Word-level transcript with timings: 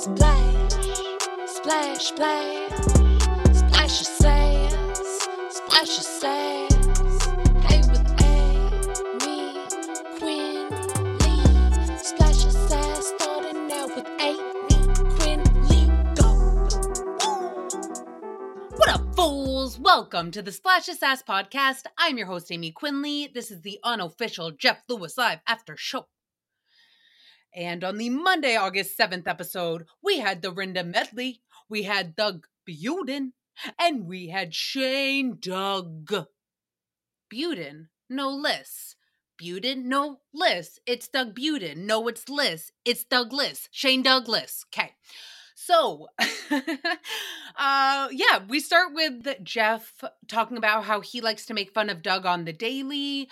Splash, 0.00 0.72
splash, 1.44 2.04
splash, 2.06 2.72
splash 3.52 4.00
your 4.00 4.08
sass, 4.16 5.28
splash 5.50 5.92
your. 5.98 6.04
Hey 7.60 7.80
with 7.82 8.22
Amy, 8.22 9.58
Quinn, 10.18 10.70
Lee, 11.18 11.98
splash 11.98 12.44
your. 12.44 12.52
Starting 13.02 13.68
with 13.94 14.08
Amy, 14.20 14.40
Quinn, 15.18 15.42
Lee, 15.68 15.90
go. 16.14 16.30
What 18.76 18.88
up, 18.88 19.14
fools? 19.14 19.78
Welcome 19.78 20.30
to 20.30 20.40
the 20.40 20.50
Splash 20.50 20.88
of 20.88 20.96
Sass 20.96 21.22
podcast. 21.22 21.82
I'm 21.98 22.16
your 22.16 22.26
host, 22.26 22.48
Aymee 22.48 22.72
Quinnley. 22.72 23.30
This 23.34 23.50
is 23.50 23.60
the 23.60 23.78
unofficial 23.84 24.50
Jeff 24.50 24.82
Lewis 24.88 25.18
Live 25.18 25.40
After 25.46 25.76
Show. 25.76 26.06
And 27.54 27.82
on 27.82 27.98
the 27.98 28.10
Monday, 28.10 28.56
August 28.56 28.96
7th 28.98 29.26
episode, 29.26 29.86
we 30.02 30.18
had 30.18 30.40
Dorinda 30.40 30.84
Medley, 30.84 31.42
we 31.68 31.82
had 31.82 32.14
Doug 32.14 32.46
Budin, 32.68 33.32
and 33.78 34.06
we 34.06 34.28
had 34.28 34.54
Shane 34.54 35.38
Doug. 35.40 36.26
Budin, 37.32 37.88
no 38.08 38.30
less. 38.30 38.94
Budin, 39.40 39.84
no 39.84 40.20
Liz. 40.34 40.80
It's 40.86 41.08
Doug 41.08 41.34
Budin. 41.34 41.86
No, 41.86 42.06
it's 42.08 42.28
Liz. 42.28 42.72
It's 42.84 43.04
Doug 43.04 43.30
Douglas. 43.30 43.68
Shane 43.70 44.02
Douglas. 44.02 44.64
Okay. 44.68 44.92
So, 45.54 46.08
uh, 46.50 48.08
yeah, 48.10 48.40
we 48.48 48.60
start 48.60 48.92
with 48.94 49.26
Jeff 49.42 49.94
talking 50.28 50.56
about 50.56 50.84
how 50.84 51.00
he 51.00 51.20
likes 51.20 51.46
to 51.46 51.54
make 51.54 51.72
fun 51.72 51.90
of 51.90 52.02
Doug 52.02 52.26
on 52.26 52.44
the 52.44 52.52
daily. 52.52 53.28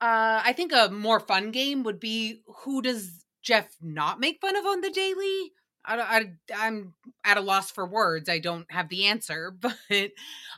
Uh, 0.00 0.42
I 0.44 0.52
think 0.52 0.72
a 0.72 0.90
more 0.90 1.20
fun 1.20 1.50
game 1.50 1.82
would 1.84 2.00
be 2.00 2.42
who 2.46 2.82
does 2.82 3.21
Jeff 3.42 3.76
not 3.80 4.20
make 4.20 4.40
fun 4.40 4.56
of 4.56 4.64
on 4.64 4.80
the 4.80 4.90
daily? 4.90 5.52
I, 5.84 6.00
I, 6.00 6.32
I'm 6.56 6.94
at 7.24 7.36
a 7.36 7.40
loss 7.40 7.70
for 7.70 7.86
words. 7.86 8.28
I 8.28 8.38
don't 8.38 8.70
have 8.70 8.88
the 8.88 9.06
answer. 9.06 9.56
But 9.62 10.12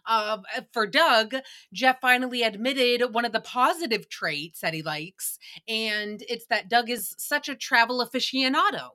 uh, 0.07 0.39
for 0.73 0.87
Doug, 0.87 1.35
Jeff 1.73 2.01
finally 2.01 2.43
admitted 2.43 3.15
one 3.15 3.25
of 3.25 3.33
the 3.33 3.41
positive 3.41 4.09
traits 4.11 4.61
that 4.61 4.75
he 4.75 4.83
likes, 4.83 5.39
and 5.67 6.23
it's 6.29 6.45
that 6.47 6.69
Doug 6.69 6.91
is 6.91 7.15
such 7.17 7.49
a 7.49 7.55
travel 7.55 8.05
aficionado. 8.05 8.91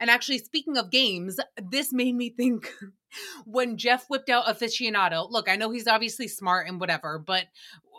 And 0.00 0.10
actually, 0.10 0.38
speaking 0.38 0.76
of 0.76 0.92
games, 0.92 1.40
this 1.60 1.92
made 1.92 2.14
me 2.14 2.30
think 2.30 2.72
when 3.44 3.76
Jeff 3.76 4.06
whipped 4.08 4.30
out 4.30 4.46
aficionado. 4.46 5.28
Look, 5.28 5.48
I 5.48 5.56
know 5.56 5.70
he's 5.70 5.88
obviously 5.88 6.28
smart 6.28 6.68
and 6.68 6.78
whatever, 6.78 7.18
but 7.18 7.46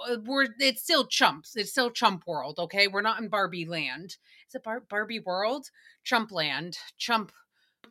uh, 0.09 0.15
we're 0.23 0.47
it's 0.59 0.81
still 0.81 1.05
chumps. 1.05 1.57
It's 1.57 1.71
still 1.71 1.91
chump 1.91 2.23
world, 2.25 2.57
okay? 2.57 2.87
We're 2.87 3.01
not 3.01 3.19
in 3.19 3.27
Barbie 3.27 3.65
land. 3.65 4.15
Is 4.49 4.55
it 4.55 4.63
Bar- 4.63 4.83
Barbie 4.89 5.19
world? 5.19 5.69
Chump 6.03 6.31
land, 6.31 6.77
chump 6.97 7.31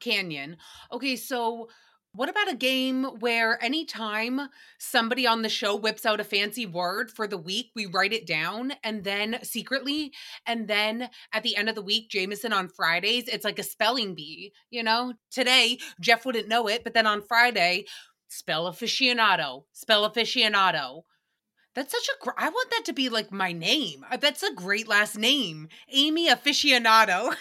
canyon. 0.01 0.57
Okay, 0.93 1.15
so 1.15 1.69
what 2.15 2.29
about 2.29 2.51
a 2.51 2.57
game 2.57 3.05
where 3.21 3.63
anytime 3.63 4.41
somebody 4.79 5.25
on 5.25 5.43
the 5.43 5.49
show 5.49 5.77
whips 5.77 6.05
out 6.05 6.19
a 6.19 6.25
fancy 6.25 6.67
word 6.67 7.13
for 7.13 7.29
the 7.29 7.39
week, 7.39 7.71
we 7.77 7.87
write 7.87 8.13
it 8.13 8.27
down 8.27 8.73
and 8.83 9.05
then 9.05 9.39
secretly, 9.45 10.13
and 10.47 10.67
then 10.67 11.11
at 11.33 11.45
the 11.45 11.55
end 11.55 11.69
of 11.69 11.77
the 11.77 11.83
week, 11.83 12.11
Jameson 12.11 12.53
on 12.53 12.69
Fridays, 12.69 13.29
it's 13.29 13.45
like 13.45 13.61
a 13.61 13.63
spelling 13.63 14.17
bee, 14.17 14.53
you 14.69 14.83
know? 14.83 15.15
Today, 15.31 15.79
Jeff 16.01 16.27
wouldn't 16.27 16.49
know 16.49 16.67
it, 16.67 16.83
but 16.83 16.93
then 16.93 17.07
on 17.07 17.23
Friday, 17.23 17.85
spell 18.27 18.65
aficionado, 18.65 19.63
spell 19.73 20.11
aficionado. 20.11 21.03
That's 21.79 21.93
such 21.93 22.09
a 22.09 22.25
gr- 22.25 22.31
I 22.37 22.49
want 22.49 22.71
that 22.71 22.87
to 22.87 22.93
be 22.93 23.09
like 23.09 23.31
my 23.31 23.53
name. 23.53 24.05
Uh, 24.11 24.17
That's 24.17 24.43
a 24.43 24.53
great 24.53 24.89
last 24.89 25.17
name. 25.17 25.69
Aymee 25.97 26.27
Aficionado. 26.27 27.33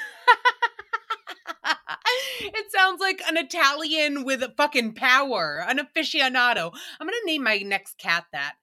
it 2.42 2.72
sounds 2.72 3.02
like 3.02 3.20
an 3.28 3.38
Italian 3.38 4.26
with 4.26 4.44
fucking 4.56 4.94
power, 4.94 5.66
an 5.68 5.80
aficionado. 5.80 6.72
I'm 7.00 7.08
to 7.08 7.22
name 7.26 7.46
my 7.46 7.58
next 7.66 7.98
cat 7.98 8.26
that. 8.32 8.54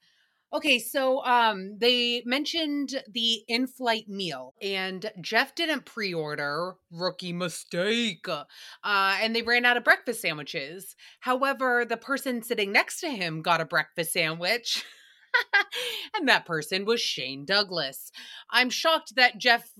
Okay, 0.52 0.78
so 0.78 1.24
um 1.24 1.76
they 1.80 2.22
mentioned 2.24 3.02
the 3.12 3.42
in-flight 3.48 4.08
meal 4.08 4.54
and 4.62 5.10
Jeff 5.20 5.56
didn't 5.56 5.86
pre-order, 5.86 6.76
rookie 6.92 7.32
mistake. 7.32 8.28
Uh 8.28 8.44
and 8.84 9.34
they 9.34 9.42
ran 9.42 9.64
out 9.64 9.76
of 9.76 9.82
breakfast 9.82 10.20
sandwiches. 10.20 10.94
However, 11.18 11.84
the 11.84 11.96
person 11.96 12.42
sitting 12.42 12.70
next 12.70 13.00
to 13.00 13.08
him 13.08 13.42
got 13.42 13.60
a 13.60 13.64
breakfast 13.64 14.12
sandwich. 14.12 14.84
and 16.16 16.28
that 16.28 16.46
person 16.46 16.84
was 16.84 17.00
Shane 17.00 17.44
Douglas. 17.44 18.10
I'm 18.50 18.70
shocked 18.70 19.16
that 19.16 19.38
Jeff 19.38 19.70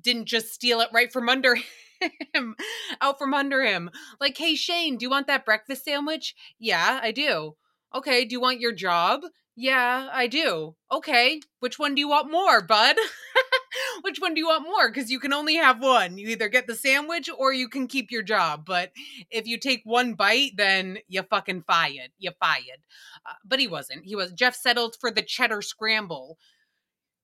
didn't 0.00 0.26
just 0.26 0.52
steal 0.52 0.80
it 0.80 0.88
right 0.92 1.12
from 1.12 1.28
under 1.28 1.56
him, 2.34 2.56
out 3.00 3.18
from 3.18 3.34
under 3.34 3.62
him. 3.62 3.90
Like, 4.20 4.36
hey, 4.38 4.54
Shane, 4.54 4.96
do 4.96 5.04
you 5.04 5.10
want 5.10 5.26
that 5.26 5.44
breakfast 5.44 5.84
sandwich? 5.84 6.34
Yeah, 6.58 7.00
I 7.02 7.12
do. 7.12 7.56
Okay, 7.94 8.24
do 8.24 8.32
you 8.32 8.40
want 8.40 8.60
your 8.60 8.72
job? 8.72 9.22
Yeah, 9.54 10.08
I 10.10 10.28
do. 10.28 10.76
Okay, 10.90 11.40
which 11.60 11.78
one 11.78 11.94
do 11.94 12.00
you 12.00 12.08
want 12.08 12.30
more, 12.30 12.62
bud? 12.62 12.96
which 14.02 14.18
one 14.20 14.34
do 14.34 14.40
you 14.40 14.48
want 14.48 14.64
more? 14.64 14.88
Because 14.88 15.10
you 15.10 15.18
can 15.18 15.32
only 15.32 15.56
have 15.56 15.80
one. 15.82 16.18
You 16.18 16.28
either 16.28 16.48
get 16.48 16.66
the 16.66 16.74
sandwich 16.74 17.28
or 17.36 17.52
you 17.52 17.68
can 17.68 17.86
keep 17.86 18.10
your 18.10 18.22
job. 18.22 18.64
But 18.66 18.92
if 19.30 19.46
you 19.46 19.58
take 19.58 19.82
one 19.84 20.14
bite, 20.14 20.52
then 20.56 20.98
you 21.08 21.22
fucking 21.22 21.64
fired. 21.66 22.10
You 22.18 22.32
fired. 22.38 22.80
Uh, 23.26 23.34
but 23.44 23.60
he 23.60 23.66
wasn't. 23.66 24.04
He 24.04 24.16
was. 24.16 24.32
Jeff 24.32 24.54
settled 24.54 24.96
for 25.00 25.10
the 25.10 25.22
cheddar 25.22 25.62
scramble. 25.62 26.38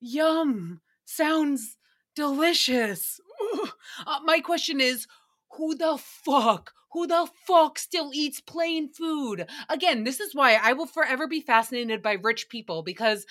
Yum. 0.00 0.80
Sounds 1.04 1.76
delicious. 2.14 3.20
Uh, 4.06 4.18
my 4.24 4.40
question 4.40 4.80
is 4.80 5.06
who 5.56 5.74
the 5.74 5.96
fuck 5.98 6.72
who 6.92 7.06
the 7.06 7.28
fuck 7.46 7.78
still 7.78 8.10
eats 8.12 8.40
plain 8.40 8.88
food 8.92 9.46
again 9.68 10.04
this 10.04 10.20
is 10.20 10.34
why 10.34 10.54
i 10.54 10.72
will 10.72 10.86
forever 10.86 11.26
be 11.26 11.40
fascinated 11.40 12.02
by 12.02 12.12
rich 12.12 12.48
people 12.48 12.82
because 12.82 13.26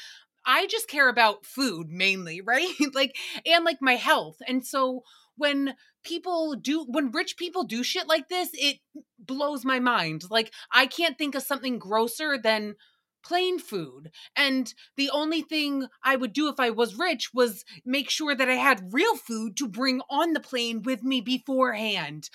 i 0.47 0.65
just 0.65 0.87
care 0.87 1.09
about 1.09 1.45
food 1.45 1.89
mainly 1.91 2.41
right? 2.45 2.73
Like 2.93 3.15
and 3.45 3.63
like 3.65 3.77
my 3.81 3.95
health 3.95 4.37
and 4.47 4.65
so 4.65 5.03
when 5.35 5.75
people 6.03 6.55
do 6.55 6.85
when 6.87 7.11
rich 7.11 7.37
people 7.37 7.63
do 7.63 7.83
shit 7.83 8.07
like 8.07 8.29
this 8.29 8.49
it 8.53 8.77
blows 9.19 9.63
my 9.63 9.79
mind. 9.79 10.23
Like 10.31 10.51
i 10.71 10.87
can't 10.87 11.17
think 11.17 11.35
of 11.35 11.43
something 11.43 11.77
grosser 11.77 12.37
than 12.37 12.75
plain 13.23 13.59
food 13.59 14.09
and 14.37 14.73
the 14.95 15.09
only 15.09 15.41
thing 15.41 15.87
i 16.03 16.15
would 16.15 16.31
do 16.31 16.47
if 16.47 16.59
i 16.59 16.69
was 16.69 16.97
rich 16.97 17.31
was 17.33 17.65
make 17.83 18.09
sure 18.09 18.33
that 18.33 18.47
i 18.47 18.53
had 18.53 18.93
real 18.93 19.17
food 19.17 19.57
to 19.57 19.67
bring 19.67 19.99
on 20.09 20.31
the 20.31 20.39
plane 20.39 20.81
with 20.83 21.03
me 21.03 21.19
beforehand. 21.19 22.29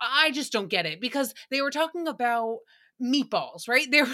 I 0.00 0.30
just 0.30 0.52
don't 0.52 0.68
get 0.68 0.86
it 0.86 1.00
because 1.00 1.34
they 1.50 1.62
were 1.62 1.70
talking 1.70 2.06
about 2.06 2.58
meatballs 3.02 3.68
right? 3.68 3.90
There 3.90 4.06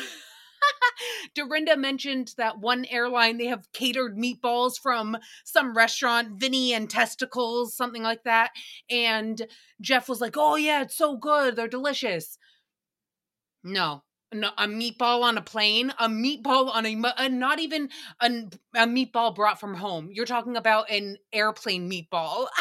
Dorinda 1.35 1.77
mentioned 1.77 2.35
that 2.37 2.59
one 2.59 2.85
airline 2.87 3.39
they 3.39 3.47
have 3.47 3.71
catered 3.73 4.17
meatballs 4.17 4.79
from 4.81 5.17
some 5.45 5.77
restaurant, 5.77 6.41
Vinny 6.41 6.73
and 6.73 6.89
Testicles, 6.89 7.77
something 7.77 8.03
like 8.03 8.25
that. 8.25 8.51
And 8.91 9.43
Jeff 9.81 10.09
was 10.09 10.21
like, 10.21 10.37
"Oh 10.37 10.57
yeah, 10.57 10.83
it's 10.83 10.97
so 10.97 11.17
good. 11.17 11.57
They're 11.57 11.69
delicious." 11.69 12.39
No, 13.63 14.03
no, 14.33 14.51
a 14.59 14.67
meatball 14.67 15.23
on 15.23 15.39
a 15.39 15.43
plane, 15.43 15.93
a 15.99 16.09
meatball 16.09 16.75
on 16.75 16.87
a, 16.87 16.97
uh, 17.17 17.29
not 17.29 17.59
even 17.61 17.89
a, 18.21 18.27
a 18.75 18.87
meatball 18.87 19.35
brought 19.35 19.61
from 19.61 19.75
home. 19.75 20.11
You're 20.13 20.27
talking 20.27 20.57
about 20.57 20.91
an 20.91 21.17
airplane 21.33 21.91
meatball. 21.91 22.47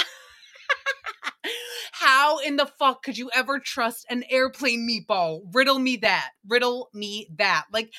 How 2.03 2.39
in 2.39 2.57
the 2.57 2.65
fuck 2.65 3.01
could 3.01 3.17
you 3.17 3.29
ever 3.33 3.59
trust 3.59 4.05
an 4.09 4.23
airplane 4.29 4.87
meatball? 4.87 5.41
Riddle 5.53 5.79
me 5.79 5.95
that. 5.97 6.31
Riddle 6.47 6.89
me 6.93 7.29
that. 7.37 7.65
Like, 7.71 7.93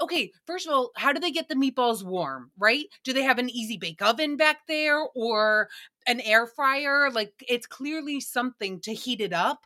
okay, 0.00 0.32
first 0.46 0.66
of 0.66 0.72
all, 0.74 0.92
how 0.96 1.12
do 1.12 1.20
they 1.20 1.30
get 1.30 1.48
the 1.48 1.54
meatballs 1.56 2.04
warm, 2.04 2.50
right? 2.58 2.86
Do 3.04 3.12
they 3.12 3.22
have 3.22 3.38
an 3.38 3.50
easy 3.50 3.76
bake 3.76 4.02
oven 4.02 4.36
back 4.36 4.66
there 4.68 5.00
or 5.14 5.68
an 6.06 6.20
air 6.20 6.46
fryer? 6.46 7.10
Like, 7.10 7.34
it's 7.48 7.66
clearly 7.66 8.20
something 8.20 8.80
to 8.82 8.94
heat 8.94 9.20
it 9.20 9.32
up. 9.32 9.60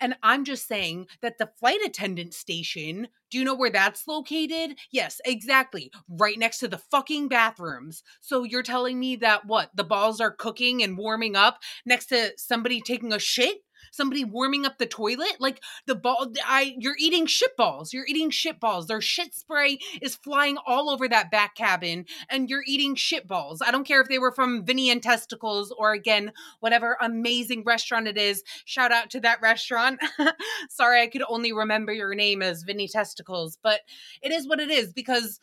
And 0.00 0.16
I'm 0.22 0.44
just 0.44 0.68
saying 0.68 1.06
that 1.22 1.38
the 1.38 1.50
flight 1.58 1.80
attendant 1.84 2.34
station, 2.34 3.08
do 3.30 3.38
you 3.38 3.44
know 3.44 3.54
where 3.54 3.70
that's 3.70 4.06
located? 4.06 4.78
Yes, 4.90 5.20
exactly. 5.24 5.90
Right 6.08 6.38
next 6.38 6.58
to 6.58 6.68
the 6.68 6.78
fucking 6.78 7.28
bathrooms. 7.28 8.02
So 8.20 8.44
you're 8.44 8.62
telling 8.62 8.98
me 8.98 9.16
that 9.16 9.46
what? 9.46 9.70
The 9.74 9.84
balls 9.84 10.20
are 10.20 10.30
cooking 10.30 10.82
and 10.82 10.98
warming 10.98 11.36
up 11.36 11.58
next 11.84 12.06
to 12.06 12.32
somebody 12.36 12.80
taking 12.80 13.12
a 13.12 13.18
shit? 13.18 13.58
Somebody 13.90 14.24
warming 14.24 14.66
up 14.66 14.78
the 14.78 14.86
toilet? 14.86 15.36
Like 15.38 15.62
the 15.86 15.94
ball 15.94 16.32
I 16.44 16.74
you're 16.78 16.96
eating 16.98 17.26
shit 17.26 17.56
balls. 17.56 17.92
You're 17.92 18.06
eating 18.06 18.30
shit 18.30 18.60
balls. 18.60 18.86
Their 18.86 19.00
shit 19.00 19.34
spray 19.34 19.78
is 20.00 20.16
flying 20.16 20.58
all 20.66 20.90
over 20.90 21.08
that 21.08 21.30
back 21.30 21.54
cabin 21.54 22.04
and 22.28 22.48
you're 22.48 22.64
eating 22.66 22.94
shit 22.94 23.26
balls. 23.26 23.62
I 23.62 23.70
don't 23.70 23.86
care 23.86 24.00
if 24.00 24.08
they 24.08 24.18
were 24.18 24.32
from 24.32 24.64
Vinny 24.64 24.90
and 24.90 25.02
Testicles 25.02 25.72
or 25.76 25.92
again 25.92 26.32
whatever 26.60 26.96
amazing 27.00 27.64
restaurant 27.64 28.08
it 28.08 28.18
is. 28.18 28.42
Shout 28.64 28.92
out 28.92 29.10
to 29.10 29.20
that 29.20 29.40
restaurant. 29.40 30.00
Sorry, 30.70 31.02
I 31.02 31.06
could 31.06 31.22
only 31.28 31.52
remember 31.52 31.92
your 31.92 32.14
name 32.14 32.42
as 32.42 32.62
Vinny 32.62 32.88
Testicles, 32.88 33.58
but 33.62 33.80
it 34.22 34.32
is 34.32 34.46
what 34.46 34.60
it 34.60 34.70
is 34.70 34.92
because 34.92 35.40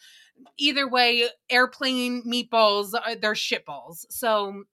either 0.58 0.88
way, 0.88 1.30
airplane 1.50 2.24
meatballs, 2.24 2.94
uh, 2.94 3.16
they're 3.22 3.34
shitballs. 3.34 4.06
So 4.10 4.64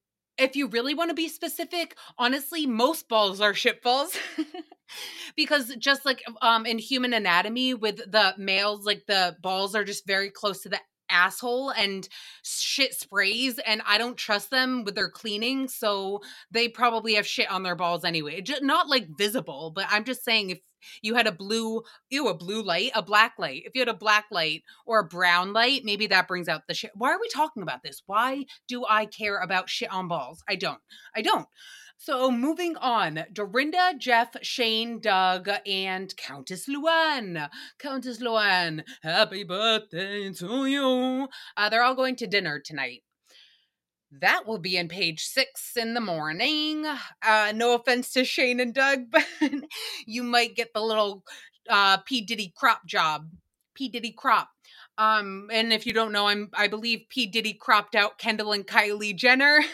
if 0.41 0.55
you 0.55 0.67
really 0.67 0.93
want 0.93 1.09
to 1.09 1.15
be 1.15 1.27
specific, 1.27 1.95
honestly, 2.17 2.65
most 2.65 3.07
balls 3.07 3.39
are 3.39 3.53
shit 3.53 3.81
balls. 3.81 4.17
because 5.37 5.73
just 5.77 6.05
like 6.05 6.21
um 6.41 6.65
in 6.65 6.77
human 6.77 7.13
anatomy 7.13 7.73
with 7.73 7.97
the 8.11 8.33
males 8.37 8.85
like 8.85 9.05
the 9.07 9.37
balls 9.41 9.73
are 9.73 9.85
just 9.85 10.05
very 10.05 10.29
close 10.29 10.63
to 10.63 10.69
the 10.69 10.79
asshole 11.09 11.69
and 11.69 12.09
shit 12.43 12.93
sprays 12.93 13.57
and 13.59 13.81
I 13.85 13.97
don't 13.97 14.17
trust 14.17 14.49
them 14.49 14.83
with 14.83 14.95
their 14.95 15.09
cleaning 15.09 15.67
so 15.67 16.21
they 16.51 16.67
probably 16.67 17.15
have 17.15 17.27
shit 17.27 17.51
on 17.51 17.63
their 17.63 17.75
balls 17.75 18.03
anyway. 18.03 18.41
Just 18.41 18.63
not 18.63 18.89
like 18.89 19.07
visible, 19.17 19.71
but 19.73 19.85
I'm 19.89 20.03
just 20.03 20.25
saying 20.25 20.49
if 20.49 20.59
you 21.01 21.15
had 21.15 21.27
a 21.27 21.31
blue 21.31 21.83
ew 22.09 22.27
a 22.27 22.33
blue 22.33 22.61
light, 22.61 22.91
a 22.95 23.01
black 23.01 23.33
light. 23.37 23.63
If 23.65 23.73
you 23.75 23.81
had 23.81 23.89
a 23.89 23.93
black 23.93 24.25
light 24.31 24.63
or 24.85 24.99
a 24.99 25.07
brown 25.07 25.53
light, 25.53 25.81
maybe 25.83 26.07
that 26.07 26.27
brings 26.27 26.47
out 26.47 26.61
the 26.67 26.73
shit. 26.73 26.91
Why 26.95 27.11
are 27.11 27.19
we 27.19 27.29
talking 27.29 27.63
about 27.63 27.83
this? 27.83 28.01
Why 28.05 28.45
do 28.67 28.85
I 28.89 29.05
care 29.05 29.39
about 29.39 29.69
shit 29.69 29.91
on 29.91 30.07
balls? 30.07 30.43
I 30.47 30.55
don't. 30.55 30.79
I 31.15 31.21
don't. 31.21 31.47
So 31.97 32.31
moving 32.31 32.75
on, 32.77 33.25
Dorinda, 33.31 33.93
Jeff, 33.95 34.35
Shane, 34.41 34.99
Doug, 34.99 35.47
and 35.67 36.11
Countess 36.17 36.67
Luann. 36.67 37.47
Countess 37.77 38.19
Luann, 38.19 38.81
happy 39.03 39.43
birthday 39.43 40.31
to 40.33 40.65
you. 40.65 41.27
Uh, 41.55 41.69
they're 41.69 41.83
all 41.83 41.93
going 41.93 42.15
to 42.15 42.25
dinner 42.25 42.59
tonight. 42.59 43.03
That 44.19 44.45
will 44.45 44.57
be 44.57 44.75
in 44.75 44.89
page 44.89 45.23
six 45.23 45.77
in 45.77 45.93
the 45.93 46.01
morning. 46.01 46.85
Uh, 47.25 47.53
no 47.55 47.75
offense 47.75 48.11
to 48.13 48.25
Shane 48.25 48.59
and 48.59 48.73
Doug, 48.73 49.05
but 49.11 49.25
you 50.05 50.23
might 50.23 50.55
get 50.55 50.73
the 50.73 50.81
little 50.81 51.23
uh, 51.69 51.97
P 52.05 52.21
Diddy 52.21 52.53
crop 52.55 52.85
job. 52.85 53.29
P 53.73 53.87
Diddy 53.87 54.11
crop. 54.11 54.49
Um, 54.97 55.47
and 55.51 55.71
if 55.71 55.85
you 55.85 55.93
don't 55.93 56.11
know, 56.11 56.27
I'm 56.27 56.49
I 56.53 56.67
believe 56.67 57.05
P 57.09 57.25
Diddy 57.25 57.53
cropped 57.53 57.95
out 57.95 58.17
Kendall 58.17 58.51
and 58.51 58.67
Kylie 58.67 59.15
Jenner. 59.15 59.61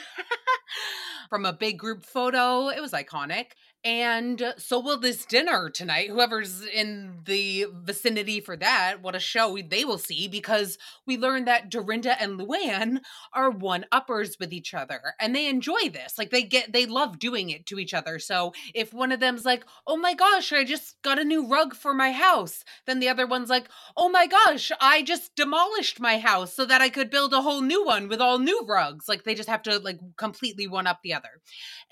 from 1.29 1.45
a 1.45 1.53
big 1.53 1.77
group 1.77 2.05
photo. 2.05 2.69
It 2.69 2.81
was 2.81 2.91
iconic. 2.91 3.47
And 3.87 4.53
so 4.57 4.81
will 4.81 4.97
this 4.97 5.25
dinner 5.25 5.69
tonight. 5.69 6.09
Whoever's 6.09 6.61
in 6.61 7.19
the 7.23 7.67
vicinity 7.73 8.41
for 8.41 8.57
that, 8.57 9.01
what 9.01 9.15
a 9.15 9.19
show 9.19 9.57
they 9.57 9.85
will 9.85 9.97
see 9.97 10.27
because 10.27 10.77
we 11.05 11.17
learned 11.17 11.47
that 11.47 11.69
Dorinda 11.69 12.21
and 12.21 12.37
Luann 12.37 12.99
are 13.31 13.49
one 13.49 13.85
uppers 13.89 14.35
with 14.41 14.51
each 14.51 14.73
other 14.73 14.99
and 15.21 15.33
they 15.33 15.47
enjoy 15.47 15.87
this. 15.93 16.17
Like 16.17 16.31
they 16.31 16.43
get, 16.43 16.73
they 16.73 16.85
love 16.85 17.17
doing 17.17 17.49
it 17.49 17.65
to 17.67 17.79
each 17.79 17.93
other. 17.93 18.19
So 18.19 18.51
if 18.75 18.93
one 18.93 19.13
of 19.13 19.21
them's 19.21 19.45
like, 19.45 19.63
oh 19.87 19.95
my 19.95 20.13
gosh, 20.15 20.51
I 20.51 20.65
just 20.65 21.01
got 21.01 21.17
a 21.17 21.23
new 21.23 21.47
rug 21.47 21.73
for 21.73 21.93
my 21.93 22.11
house, 22.11 22.65
then 22.87 22.99
the 22.99 23.07
other 23.07 23.25
one's 23.25 23.49
like, 23.49 23.69
oh 23.95 24.09
my 24.09 24.27
gosh, 24.27 24.69
I 24.81 25.01
just 25.01 25.33
demolished 25.37 26.01
my 26.01 26.19
house 26.19 26.53
so 26.53 26.65
that 26.65 26.81
I 26.81 26.89
could 26.89 27.09
build 27.09 27.31
a 27.31 27.41
whole 27.41 27.61
new 27.61 27.85
one 27.85 28.09
with 28.09 28.19
all 28.19 28.37
new 28.37 28.65
rugs. 28.67 29.07
Like 29.07 29.23
they 29.23 29.33
just 29.33 29.47
have 29.47 29.61
to 29.61 29.79
like 29.79 30.01
completely 30.17 30.67
one 30.67 30.87
up 30.87 30.99
the 31.03 31.13
other. 31.13 31.39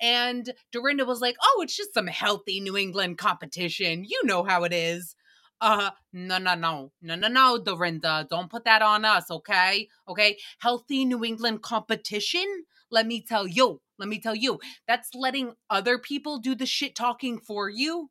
And 0.01 0.51
Dorinda 0.73 1.05
was 1.05 1.21
like, 1.21 1.37
oh, 1.41 1.61
it's 1.63 1.77
just 1.77 1.84
some 1.93 2.07
healthy 2.07 2.59
New 2.59 2.77
England 2.77 3.17
competition. 3.17 4.05
You 4.05 4.21
know 4.25 4.43
how 4.43 4.63
it 4.63 4.73
is. 4.73 5.15
Uh, 5.61 5.91
no, 6.11 6.37
no, 6.37 6.53
no, 6.55 6.91
no, 7.01 7.15
no, 7.15 7.27
no, 7.27 7.57
Dorinda. 7.57 8.27
Don't 8.29 8.49
put 8.49 8.65
that 8.65 8.81
on 8.81 9.05
us, 9.05 9.31
okay? 9.31 9.87
Okay. 10.07 10.37
Healthy 10.59 11.05
New 11.05 11.23
England 11.23 11.61
competition? 11.61 12.45
Let 12.91 13.07
me 13.07 13.21
tell 13.21 13.47
you, 13.47 13.81
let 13.97 14.09
me 14.09 14.19
tell 14.19 14.35
you, 14.35 14.59
that's 14.87 15.09
letting 15.15 15.53
other 15.69 15.97
people 15.97 16.39
do 16.39 16.55
the 16.55 16.65
shit 16.65 16.95
talking 16.95 17.39
for 17.39 17.69
you 17.69 18.09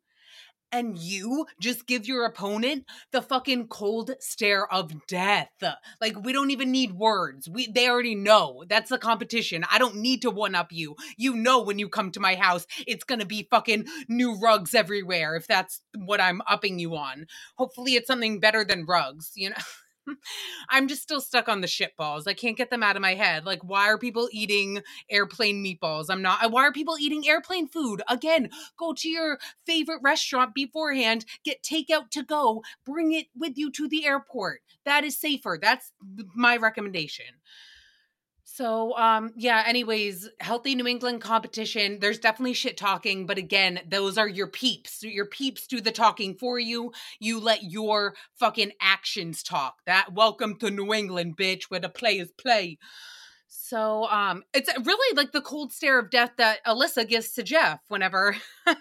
and 0.75 0.99
you 0.99 1.47
just 1.61 1.87
give 1.87 2.09
your 2.09 2.25
opponent 2.25 2.85
the 3.13 3.23
fucking 3.23 3.69
cold 3.69 4.11
stare 4.19 4.67
of 4.73 5.07
death. 5.07 5.53
Like 6.01 6.21
we 6.21 6.33
don't 6.33 6.51
even 6.51 6.73
need 6.73 6.93
words. 6.93 7.49
We 7.49 7.69
they 7.69 7.89
already 7.89 8.17
know. 8.17 8.65
That's 8.69 8.91
the 8.91 8.99
competition. 8.99 9.65
I 9.71 9.79
don't 9.79 9.97
need 9.97 10.23
to 10.23 10.31
one 10.31 10.57
up 10.57 10.73
you. 10.73 10.97
You 11.17 11.37
know 11.37 11.63
when 11.63 11.79
you 11.79 11.89
come 11.89 12.11
to 12.11 12.21
my 12.21 12.35
house, 12.35 12.67
it's 12.89 13.05
going 13.05 13.21
to 13.21 13.27
be 13.27 13.47
fucking 13.49 13.87
new 14.09 14.37
rugs 14.41 14.75
everywhere 14.75 15.37
if 15.37 15.47
that's 15.47 15.81
what 15.97 16.21
I'm 16.21 16.43
upping 16.49 16.81
you 16.81 16.97
on. 16.97 17.27
Hopefully 17.57 17.95
it's 17.95 18.09
something 18.09 18.41
better 18.41 18.65
than 18.65 18.85
rugs, 18.85 19.31
you 19.37 19.51
know. 19.51 19.57
I'm 20.69 20.89
just 20.89 21.03
still 21.03 21.21
stuck 21.21 21.49
on 21.49 21.61
the 21.61 21.67
shit 21.67 21.97
balls. 21.97 22.27
I 22.27 22.35
can't 22.35 22.57
get 22.57 22.71
them 22.71 22.83
out 22.83 22.97
of 22.97 23.03
my 23.03 23.15
head. 23.15 23.45
Like, 23.45 23.63
why 23.63 23.89
are 23.89 23.99
people 23.99 24.29
eating 24.33 24.83
airplane 25.11 25.65
meatballs? 25.65 26.07
I'm 26.09 26.23
not. 26.23 26.51
Why 26.51 26.63
are 26.63 26.73
people 26.73 26.97
eating 26.99 27.27
airplane 27.27 27.69
food? 27.69 28.03
Again, 28.09 28.51
go 28.79 28.93
to 28.95 29.09
your 29.09 29.39
favorite 29.67 30.01
restaurant 30.03 30.55
beforehand, 30.55 31.25
get 31.45 31.63
takeout 31.63 32.11
to 32.11 32.23
go, 32.23 32.63
bring 32.85 33.13
it 33.13 33.27
with 33.37 33.57
you 33.57 33.71
to 33.73 33.89
the 33.89 34.07
airport. 34.07 34.61
That 34.85 35.05
is 35.05 35.19
safer. 35.19 35.59
That's 35.61 35.93
my 36.35 36.57
recommendation. 36.57 37.27
So, 38.57 38.97
um, 38.97 39.33
yeah, 39.35 39.65
anyways, 39.67 40.31
healthy 40.39 40.77
New 40.77 40.87
England 40.87 41.21
competition. 41.21 41.99
There's 41.99 42.21
definitely 42.21 42.53
shit 42.53 42.77
talking, 42.77 43.27
but 43.27 43.37
again, 43.37 43.81
those 43.89 44.17
are 44.17 44.29
your 44.29 44.47
peeps. 44.47 45.03
Your 45.03 45.27
peeps 45.27 45.67
do 45.67 45.81
the 45.81 45.91
talking 45.91 46.37
for 46.37 46.61
you. 46.61 46.93
You 47.19 47.41
let 47.41 47.65
your 47.65 48.15
fucking 48.37 48.71
actions 48.81 49.43
talk. 49.43 49.79
That 49.87 50.13
welcome 50.15 50.55
to 50.61 50.71
New 50.71 50.95
England, 50.95 51.37
bitch, 51.37 51.65
where 51.65 51.81
the 51.81 51.89
players 51.89 52.31
play. 52.31 52.79
So, 53.49 54.09
um, 54.09 54.45
it's 54.55 54.71
really 54.85 55.17
like 55.17 55.33
the 55.33 55.41
cold 55.41 55.73
stare 55.73 55.99
of 55.99 56.11
death 56.11 56.35
that 56.37 56.65
Alyssa 56.65 57.09
gives 57.09 57.33
to 57.33 57.43
Jeff 57.43 57.81
whenever 57.89 58.37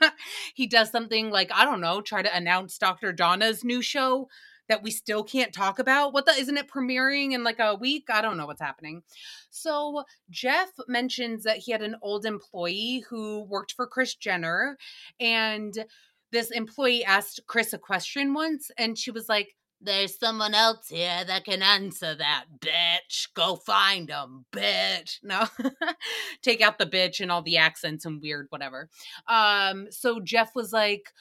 he 0.54 0.68
does 0.68 0.92
something 0.92 1.32
like, 1.32 1.52
I 1.52 1.66
don't 1.66 1.82
know, 1.82 2.02
try 2.02 2.22
to 2.22 2.38
announce 2.38 2.78
Dr. 2.78 3.12
Donna's 3.12 3.64
new 3.64 3.82
show 3.82 4.28
that 4.70 4.84
we 4.84 4.92
still 4.92 5.24
can't 5.24 5.54
talk 5.54 5.80
about. 5.80 6.14
What 6.14 6.26
the 6.26 6.32
isn't 6.34 6.58
it 6.58 6.70
premiering 6.70 7.34
in 7.34 7.44
like 7.44 7.60
a 7.60 7.76
week? 7.76 8.08
I 8.10 8.22
don't 8.22 8.38
know 8.38 8.46
what's 8.46 8.62
happening. 8.62 9.04
So 9.50 10.04
Jeff 10.30 10.70
mentions 10.88 11.44
that 11.44 11.58
he 11.58 11.72
had 11.72 11.82
an 11.82 11.96
old 12.02 12.26
employee 12.26 13.04
who 13.10 13.44
worked 13.44 13.74
for 13.74 13.88
Kris 13.88 14.16
Jenner 14.16 14.78
and 15.20 15.86
this 16.32 16.50
employee 16.50 17.06
asked 17.06 17.42
Kris 17.48 17.74
a 17.74 17.78
question 17.78 18.34
once 18.34 18.72
and 18.78 18.98
she 18.98 19.12
was 19.12 19.30
like 19.30 19.56
there's 19.84 20.18
someone 20.18 20.54
else 20.54 20.88
here 20.88 21.24
that 21.26 21.44
can 21.44 21.62
answer 21.62 22.16
that, 22.16 22.46
bitch. 22.60 23.28
Go 23.34 23.58
find 23.58 24.08
them, 24.08 24.46
bitch. 24.52 25.20
No, 25.24 25.46
take 26.42 26.62
out 26.62 26.78
the 26.78 26.86
bitch 26.86 27.20
and 27.20 27.32
all 27.32 27.42
the 27.42 27.58
accents 27.58 28.06
and 28.06 28.22
weird 28.22 28.48
whatever. 28.50 28.90
Um, 29.28 29.88
so 29.90 30.20
Jeff 30.22 30.56
was 30.56 30.72
like, 30.72 31.12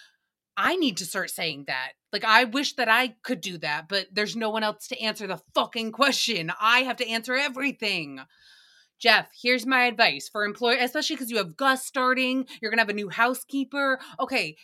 I 0.56 0.76
need 0.76 0.96
to 0.98 1.06
start 1.06 1.30
saying 1.30 1.64
that. 1.66 1.92
Like, 2.12 2.24
I 2.24 2.44
wish 2.44 2.74
that 2.74 2.88
I 2.88 3.14
could 3.22 3.40
do 3.40 3.58
that, 3.58 3.88
but 3.88 4.08
there's 4.12 4.36
no 4.36 4.50
one 4.50 4.62
else 4.62 4.86
to 4.88 5.00
answer 5.00 5.26
the 5.26 5.40
fucking 5.54 5.92
question. 5.92 6.52
I 6.60 6.80
have 6.80 6.96
to 6.98 7.08
answer 7.08 7.34
everything. 7.34 8.20
Jeff, 8.98 9.28
here's 9.40 9.66
my 9.66 9.84
advice 9.84 10.28
for 10.28 10.44
employer, 10.44 10.76
especially 10.80 11.16
because 11.16 11.30
you 11.30 11.38
have 11.38 11.56
Gus 11.56 11.84
starting, 11.84 12.46
you're 12.60 12.70
gonna 12.70 12.82
have 12.82 12.88
a 12.88 12.94
new 12.94 13.08
housekeeper. 13.08 13.98
Okay, 14.20 14.56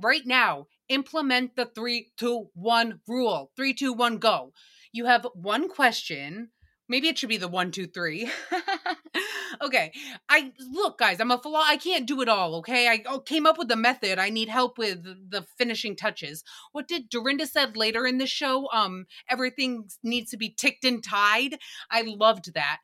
right 0.00 0.24
now, 0.24 0.68
implement 0.88 1.56
the 1.56 1.66
three, 1.66 2.12
two, 2.16 2.48
one 2.54 3.00
rule. 3.08 3.50
Three, 3.56 3.74
two, 3.74 3.92
one, 3.92 4.18
go. 4.18 4.52
You 4.92 5.06
have 5.06 5.26
one 5.34 5.68
question 5.68 6.50
Maybe 6.88 7.08
it 7.08 7.18
should 7.18 7.28
be 7.28 7.36
the 7.38 7.48
one, 7.48 7.70
two, 7.70 7.86
three. 7.86 8.30
okay. 9.62 9.92
I 10.28 10.52
look, 10.58 10.98
guys, 10.98 11.20
I'm 11.20 11.30
a 11.30 11.38
philo- 11.38 11.60
I 11.64 11.76
can't 11.76 12.06
do 12.06 12.20
it 12.20 12.28
all. 12.28 12.56
Okay. 12.56 12.88
I 12.88 13.02
oh, 13.06 13.20
came 13.20 13.46
up 13.46 13.58
with 13.58 13.68
the 13.68 13.76
method. 13.76 14.18
I 14.18 14.30
need 14.30 14.48
help 14.48 14.78
with 14.78 15.04
the 15.04 15.46
finishing 15.56 15.96
touches. 15.96 16.44
What 16.72 16.88
did 16.88 17.08
Dorinda 17.08 17.46
said 17.46 17.76
later 17.76 18.06
in 18.06 18.18
the 18.18 18.26
show? 18.26 18.68
Um, 18.72 19.06
everything 19.28 19.88
needs 20.02 20.30
to 20.30 20.36
be 20.36 20.50
ticked 20.50 20.84
and 20.84 21.02
tied. 21.02 21.58
I 21.90 22.02
loved 22.02 22.54
that. 22.54 22.78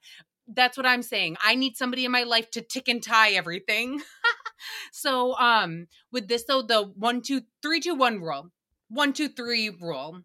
That's 0.52 0.76
what 0.76 0.86
I'm 0.86 1.02
saying. 1.02 1.36
I 1.42 1.54
need 1.54 1.76
somebody 1.76 2.04
in 2.04 2.10
my 2.10 2.24
life 2.24 2.50
to 2.52 2.60
tick 2.60 2.88
and 2.88 3.02
tie 3.02 3.30
everything. 3.30 4.00
so, 4.92 5.36
um, 5.38 5.86
with 6.10 6.26
this 6.28 6.44
though, 6.44 6.62
the 6.62 6.82
one, 6.82 7.22
two, 7.22 7.42
three, 7.62 7.78
two, 7.80 7.94
one 7.94 8.20
rule, 8.20 8.50
one, 8.88 9.12
two, 9.12 9.28
three 9.28 9.70
rule 9.70 10.22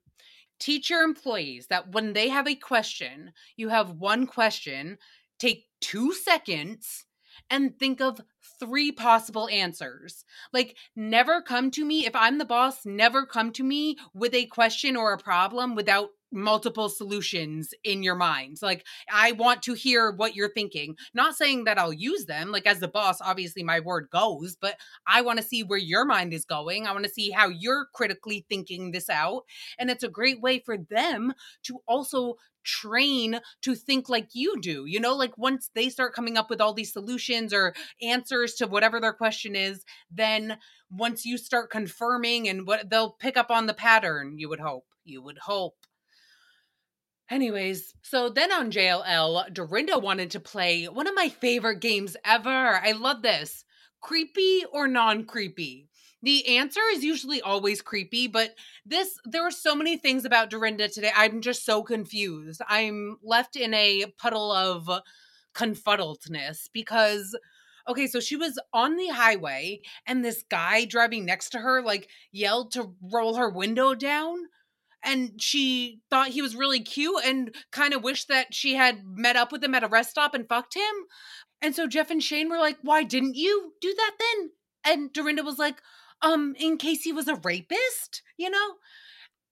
teach 0.60 0.90
your 0.90 1.04
employees 1.04 1.68
that 1.68 1.92
when 1.92 2.14
they 2.14 2.30
have 2.30 2.48
a 2.48 2.56
question, 2.56 3.34
you 3.58 3.70
have 3.70 3.92
one 3.92 4.26
question, 4.26 4.98
take 5.40 5.66
two 5.86 6.14
seconds 6.14 7.06
and 7.48 7.78
think 7.78 8.02
of 8.02 8.22
three 8.60 8.92
possible 8.92 9.48
answers. 9.50 10.26
Like, 10.52 10.76
never 10.96 11.42
come 11.42 11.70
to 11.72 11.86
me, 11.86 12.08
if 12.08 12.16
I'm 12.16 12.40
the 12.40 12.46
boss, 12.46 12.86
never 12.86 13.24
come 13.26 13.52
to 13.52 13.64
me 13.64 13.98
with 14.12 14.34
a 14.34 14.48
question 14.48 14.96
or 14.96 15.14
a 15.14 15.20
problem 15.20 15.76
without 15.76 16.10
multiple 16.36 16.90
solutions 16.90 17.74
in 17.84 18.04
your 18.04 18.16
mind. 18.16 18.58
Like, 18.62 18.86
I 19.12 19.32
want 19.32 19.64
to 19.64 19.74
hear 19.74 20.12
what 20.12 20.36
you're 20.36 20.54
thinking. 20.54 20.96
Not 21.14 21.36
saying 21.36 21.64
that 21.64 21.80
I'll 21.80 21.94
use 21.94 22.26
them. 22.26 22.52
Like, 22.52 22.68
as 22.68 22.80
the 22.80 22.88
boss, 22.88 23.22
obviously 23.22 23.64
my 23.64 23.80
word 23.80 24.10
goes, 24.12 24.56
but 24.60 24.76
I 25.08 25.22
want 25.22 25.40
to 25.40 25.46
see 25.46 25.64
where 25.64 25.80
your 25.80 26.06
mind 26.06 26.34
is 26.34 26.46
going. 26.46 26.86
I 26.86 26.92
want 26.92 27.06
to 27.06 27.12
see 27.12 27.32
how 27.32 27.48
you're 27.48 27.88
critically 27.94 28.46
thinking 28.50 28.92
this 28.92 29.10
out. 29.10 29.44
And 29.80 29.90
it's 29.90 30.04
a 30.04 30.10
great 30.10 30.42
way 30.42 30.60
for 30.60 30.78
them 30.78 31.34
to 31.64 31.80
also 31.88 32.36
train 32.66 33.40
to 33.62 33.76
think 33.76 34.10
like 34.10 34.30
you 34.34 34.60
do. 34.60 34.86
You 34.86 35.00
know, 35.00 35.16
like 35.16 35.38
once 35.38 35.70
they 35.74 35.90
start 35.90 36.14
coming 36.14 36.36
up 36.38 36.50
with 36.50 36.60
all 36.60 36.74
these 36.74 36.92
solutions 36.92 37.54
or 37.54 37.74
answers 38.02 38.56
to 38.56 38.68
whatever 38.68 39.00
their 39.00 39.14
question 39.14 39.56
is, 39.56 39.86
then 40.12 40.58
once 40.90 41.26
you 41.26 41.38
start 41.38 41.72
confirming 41.72 42.50
and 42.50 42.68
what 42.68 42.90
they'll 42.90 43.12
pick 43.12 43.38
up 43.38 43.52
on 43.52 43.68
the 43.68 43.74
pattern, 43.74 44.38
you 44.38 44.50
would 44.50 44.60
hope. 44.60 44.86
You 45.04 45.22
would 45.22 45.38
hope. 45.38 45.76
Anyways, 47.30 47.94
so 48.04 48.30
then 48.30 48.52
on 48.52 48.72
JLL, 48.72 49.52
Dorinda 49.52 49.98
wanted 49.98 50.32
to 50.32 50.40
play 50.40 50.86
one 50.86 51.08
of 51.08 51.16
my 51.16 51.30
favorite 51.30 51.80
games 51.80 52.16
ever. 52.24 52.50
I 52.50 52.92
love 52.92 53.24
this 53.24 53.66
creepy 54.00 54.64
or 54.72 54.88
non 54.88 55.26
creepy. 55.26 55.90
The 56.22 56.58
answer 56.58 56.82
is 56.92 57.04
usually 57.04 57.42
always 57.42 57.82
creepy, 57.82 58.28
but 58.28 58.56
this, 58.86 59.18
there 59.26 59.46
are 59.46 59.52
so 59.52 59.76
many 59.76 59.98
things 59.98 60.26
about 60.26 60.50
Dorinda 60.50 60.88
today. 60.88 61.12
I'm 61.16 61.42
just 61.42 61.66
so 61.66 61.84
confused. 61.84 62.62
I'm 62.68 63.18
left 63.24 63.56
in 63.56 63.74
a 63.74 64.06
puddle 64.18 64.52
of 64.52 64.90
confuddledness 65.56 66.70
because 66.74 67.36
okay, 67.88 68.08
so 68.08 68.20
she 68.20 68.36
was 68.36 68.60
on 68.74 68.96
the 68.96 69.08
highway 69.08 69.80
and 70.08 70.24
this 70.26 70.44
guy 70.50 70.86
driving 70.86 71.26
next 71.26 71.50
to 71.50 71.60
her 71.60 71.82
like 71.82 72.10
yelled 72.32 72.72
to 72.72 72.94
roll 73.02 73.36
her 73.36 73.50
window 73.50 73.94
down 73.94 74.38
and 75.06 75.42
she 75.42 76.02
thought 76.10 76.30
he 76.30 76.42
was 76.42 76.56
really 76.56 76.80
cute 76.80 77.24
and 77.24 77.56
kind 77.72 77.94
of 77.94 78.04
wished 78.04 78.28
that 78.28 78.54
she 78.54 78.76
had 78.76 79.06
met 79.06 79.36
up 79.36 79.52
with 79.52 79.64
him 79.64 79.76
at 79.76 79.84
a 79.84 79.88
rest 79.88 80.12
stop 80.12 80.34
and 80.34 80.48
fucked 80.50 80.76
him. 80.76 80.94
And 81.62 81.76
so 81.76 81.88
Jeff 81.88 82.12
and 82.12 82.22
Shane 82.22 82.50
were 82.50 82.58
like, 82.58 82.78
"Why 82.82 83.04
didn't 83.04 83.36
you 83.36 83.74
do 83.82 83.94
that 83.94 84.16
then?" 84.20 84.52
And 84.84 85.14
Dorinda 85.14 85.44
was 85.44 85.58
like, 85.60 85.82
"Um, 86.22 86.56
in 86.58 86.78
case 86.78 87.04
he 87.04 87.14
was 87.14 87.28
a 87.28 87.36
rapist, 87.36 88.22
you 88.38 88.50
know?" 88.50 88.76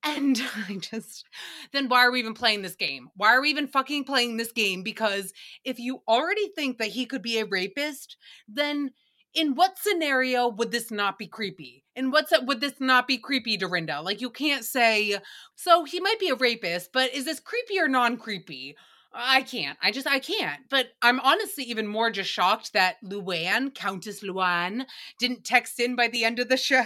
And 0.04 0.42
I 0.70 0.76
just, 0.76 1.26
then 1.72 1.88
why 1.88 2.06
are 2.06 2.12
we 2.12 2.20
even 2.20 2.34
playing 2.34 2.62
this 2.62 2.76
game? 2.76 3.10
Why 3.16 3.34
are 3.34 3.42
we 3.42 3.50
even 3.50 3.68
fucking 3.68 4.04
playing 4.04 4.38
this 4.38 4.52
game? 4.52 4.84
Because 4.84 5.34
if 5.64 5.80
you 5.80 6.02
already 6.08 6.50
think 6.50 6.78
that 6.78 6.90
he 6.90 7.06
could 7.06 7.22
be 7.22 7.40
a 7.40 7.46
rapist, 7.46 8.18
then 8.48 8.92
in 9.34 9.56
what 9.56 9.80
scenario 9.80 10.48
would 10.48 10.72
this 10.72 10.92
not 10.92 11.18
be 11.18 11.28
creepy? 11.28 11.84
In 11.96 12.12
what 12.12 12.28
would 12.44 12.62
this 12.62 12.80
not 12.80 13.08
be 13.08 13.18
creepy, 13.18 13.58
Dorinda? 13.58 14.02
Like 14.02 14.22
you 14.22 14.30
can't 14.30 14.66
say, 14.66 15.18
so 15.56 15.84
he 15.86 16.00
might 16.00 16.20
be 16.20 16.30
a 16.30 16.36
rapist, 16.36 16.92
but 16.94 17.14
is 17.14 17.26
this 17.26 17.40
creepy 17.40 17.80
or 17.80 17.88
non 17.88 18.18
creepy? 18.18 18.76
I 19.16 19.44
can't. 19.44 19.78
I 19.82 19.92
just 19.92 20.08
I 20.08 20.18
can't. 20.20 20.62
But 20.70 20.88
I'm 21.02 21.20
honestly 21.20 21.64
even 21.66 21.88
more 21.88 22.10
just 22.10 22.32
shocked 22.32 22.74
that 22.74 22.96
Luann, 23.04 23.74
Countess 23.74 24.24
Luann, 24.24 24.86
didn't 25.20 25.44
text 25.44 25.80
in 25.80 25.96
by 25.96 26.08
the 26.08 26.26
end 26.26 26.40
of 26.40 26.50
the 26.50 26.58
show, 26.64 26.86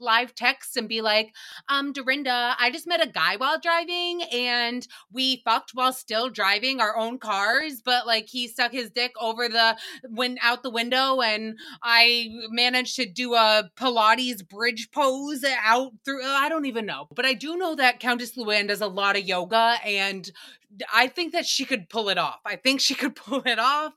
live 0.00 0.34
text 0.34 0.76
and 0.76 0.88
be 0.88 1.02
like, 1.02 1.34
um, 1.68 1.92
Dorinda, 1.92 2.56
I 2.58 2.70
just 2.70 2.86
met 2.86 3.04
a 3.04 3.10
guy 3.10 3.36
while 3.36 3.60
driving 3.60 4.22
and 4.32 4.86
we 5.12 5.42
fucked 5.44 5.72
while 5.74 5.92
still 5.92 6.30
driving 6.30 6.80
our 6.80 6.96
own 6.96 7.18
cars, 7.18 7.82
but 7.84 8.06
like 8.06 8.28
he 8.28 8.48
stuck 8.48 8.72
his 8.72 8.90
dick 8.90 9.12
over 9.20 9.48
the 9.48 9.76
went 10.08 10.38
out 10.42 10.62
the 10.62 10.70
window 10.70 11.20
and 11.20 11.58
I 11.82 12.30
managed 12.50 12.96
to 12.96 13.06
do 13.06 13.34
a 13.34 13.70
Pilates 13.76 14.46
bridge 14.46 14.90
pose 14.90 15.44
out 15.44 15.92
through 16.04 16.24
I 16.24 16.48
don't 16.48 16.66
even 16.66 16.86
know. 16.86 17.08
But 17.14 17.26
I 17.26 17.34
do 17.34 17.56
know 17.56 17.74
that 17.74 18.00
Countess 18.00 18.36
Luann 18.36 18.68
does 18.68 18.80
a 18.80 18.86
lot 18.86 19.16
of 19.16 19.26
yoga 19.26 19.76
and 19.84 20.30
I 20.92 21.08
think 21.08 21.32
that 21.32 21.46
she 21.46 21.64
could 21.64 21.88
pull 21.88 22.08
it 22.08 22.18
off. 22.18 22.40
I 22.44 22.56
think 22.56 22.80
she 22.80 22.94
could 22.94 23.16
pull 23.16 23.42
it 23.44 23.58
off. 23.58 23.94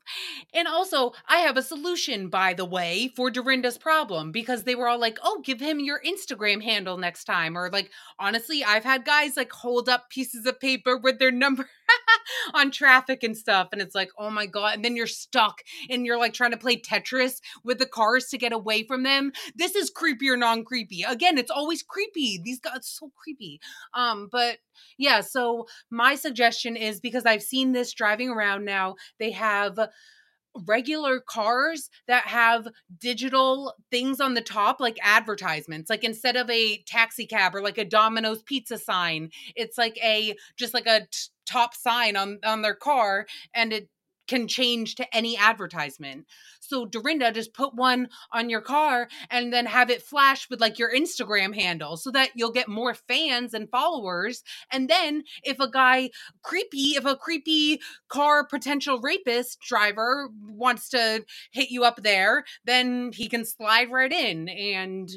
And 0.53 0.67
also, 0.67 1.13
I 1.27 1.37
have 1.37 1.57
a 1.57 1.63
solution, 1.63 2.29
by 2.29 2.53
the 2.53 2.65
way, 2.65 3.11
for 3.15 3.29
Dorinda's 3.29 3.77
problem 3.77 4.31
because 4.31 4.63
they 4.63 4.75
were 4.75 4.87
all 4.87 4.99
like, 4.99 5.19
oh, 5.23 5.41
give 5.43 5.59
him 5.59 5.79
your 5.79 6.01
Instagram 6.01 6.63
handle 6.63 6.97
next 6.97 7.25
time. 7.25 7.57
Or, 7.57 7.69
like, 7.69 7.91
honestly, 8.17 8.63
I've 8.63 8.83
had 8.83 9.05
guys 9.05 9.37
like 9.37 9.51
hold 9.51 9.89
up 9.89 10.09
pieces 10.09 10.45
of 10.45 10.59
paper 10.59 10.97
with 10.97 11.19
their 11.19 11.31
number 11.39 11.67
on 12.53 12.71
traffic 12.71 13.23
and 13.23 13.37
stuff. 13.37 13.69
And 13.71 13.81
it's 13.81 13.95
like, 13.95 14.09
oh 14.17 14.29
my 14.29 14.45
God. 14.45 14.75
And 14.75 14.85
then 14.85 14.95
you're 14.95 15.07
stuck 15.07 15.61
and 15.89 16.05
you're 16.05 16.17
like 16.17 16.33
trying 16.33 16.51
to 16.51 16.57
play 16.57 16.77
Tetris 16.77 17.41
with 17.63 17.79
the 17.79 17.85
cars 17.85 18.27
to 18.27 18.37
get 18.37 18.53
away 18.53 18.83
from 18.83 19.03
them. 19.03 19.31
This 19.55 19.75
is 19.75 19.89
creepy 19.89 20.29
or 20.29 20.37
non 20.37 20.63
creepy. 20.63 21.03
Again, 21.03 21.37
it's 21.37 21.51
always 21.51 21.83
creepy. 21.83 22.39
These 22.43 22.59
guys 22.59 22.79
so 22.81 23.11
creepy. 23.15 23.59
Um, 23.93 24.29
but 24.31 24.57
yeah, 24.97 25.21
so 25.21 25.67
my 25.89 26.15
suggestion 26.15 26.75
is 26.75 26.99
because 26.99 27.25
I've 27.25 27.43
seen 27.43 27.71
this 27.71 27.93
driving 27.93 28.29
around 28.29 28.65
now, 28.65 28.95
they 29.19 29.31
have 29.31 29.79
regular 30.65 31.19
cars 31.19 31.89
that 32.07 32.23
have 32.23 32.67
digital 32.99 33.75
things 33.91 34.19
on 34.19 34.33
the 34.33 34.41
top 34.41 34.79
like 34.79 34.97
advertisements 35.03 35.89
like 35.89 36.03
instead 36.03 36.35
of 36.35 36.49
a 36.49 36.77
taxi 36.87 37.25
cab 37.25 37.55
or 37.55 37.61
like 37.61 37.77
a 37.77 37.85
domino's 37.85 38.41
pizza 38.43 38.77
sign 38.77 39.29
it's 39.55 39.77
like 39.77 39.97
a 40.03 40.35
just 40.57 40.73
like 40.73 40.87
a 40.87 41.01
t- 41.01 41.29
top 41.49 41.73
sign 41.73 42.15
on 42.15 42.39
on 42.45 42.61
their 42.61 42.75
car 42.75 43.25
and 43.53 43.73
it 43.73 43.89
can 44.29 44.47
change 44.47 44.93
to 44.93 45.15
any 45.15 45.35
advertisement. 45.35 46.25
So 46.59 46.85
Dorinda 46.85 47.31
just 47.31 47.51
put 47.51 47.73
one 47.73 48.09
on 48.31 48.47
your 48.47 48.61
car 48.61 49.09
and 49.31 49.51
then 49.51 49.65
have 49.65 49.89
it 49.89 50.03
flash 50.03 50.47
with 50.51 50.61
like 50.61 50.77
your 50.77 50.93
Instagram 50.93 51.55
handle 51.55 51.97
so 51.97 52.11
that 52.11 52.29
you'll 52.35 52.51
get 52.51 52.67
more 52.67 52.93
fans 52.93 53.55
and 53.55 53.67
followers. 53.71 54.43
And 54.71 54.87
then 54.87 55.23
if 55.43 55.59
a 55.59 55.69
guy 55.69 56.11
creepy, 56.43 56.95
if 56.95 57.05
a 57.05 57.15
creepy 57.15 57.81
car 58.07 58.45
potential 58.45 58.99
rapist 58.99 59.61
driver 59.61 60.29
wants 60.47 60.89
to 60.89 61.25
hit 61.51 61.71
you 61.71 61.83
up 61.83 62.03
there, 62.03 62.43
then 62.65 63.11
he 63.11 63.27
can 63.29 63.43
slide 63.43 63.91
right 63.91 64.11
in 64.11 64.47
and 64.47 65.09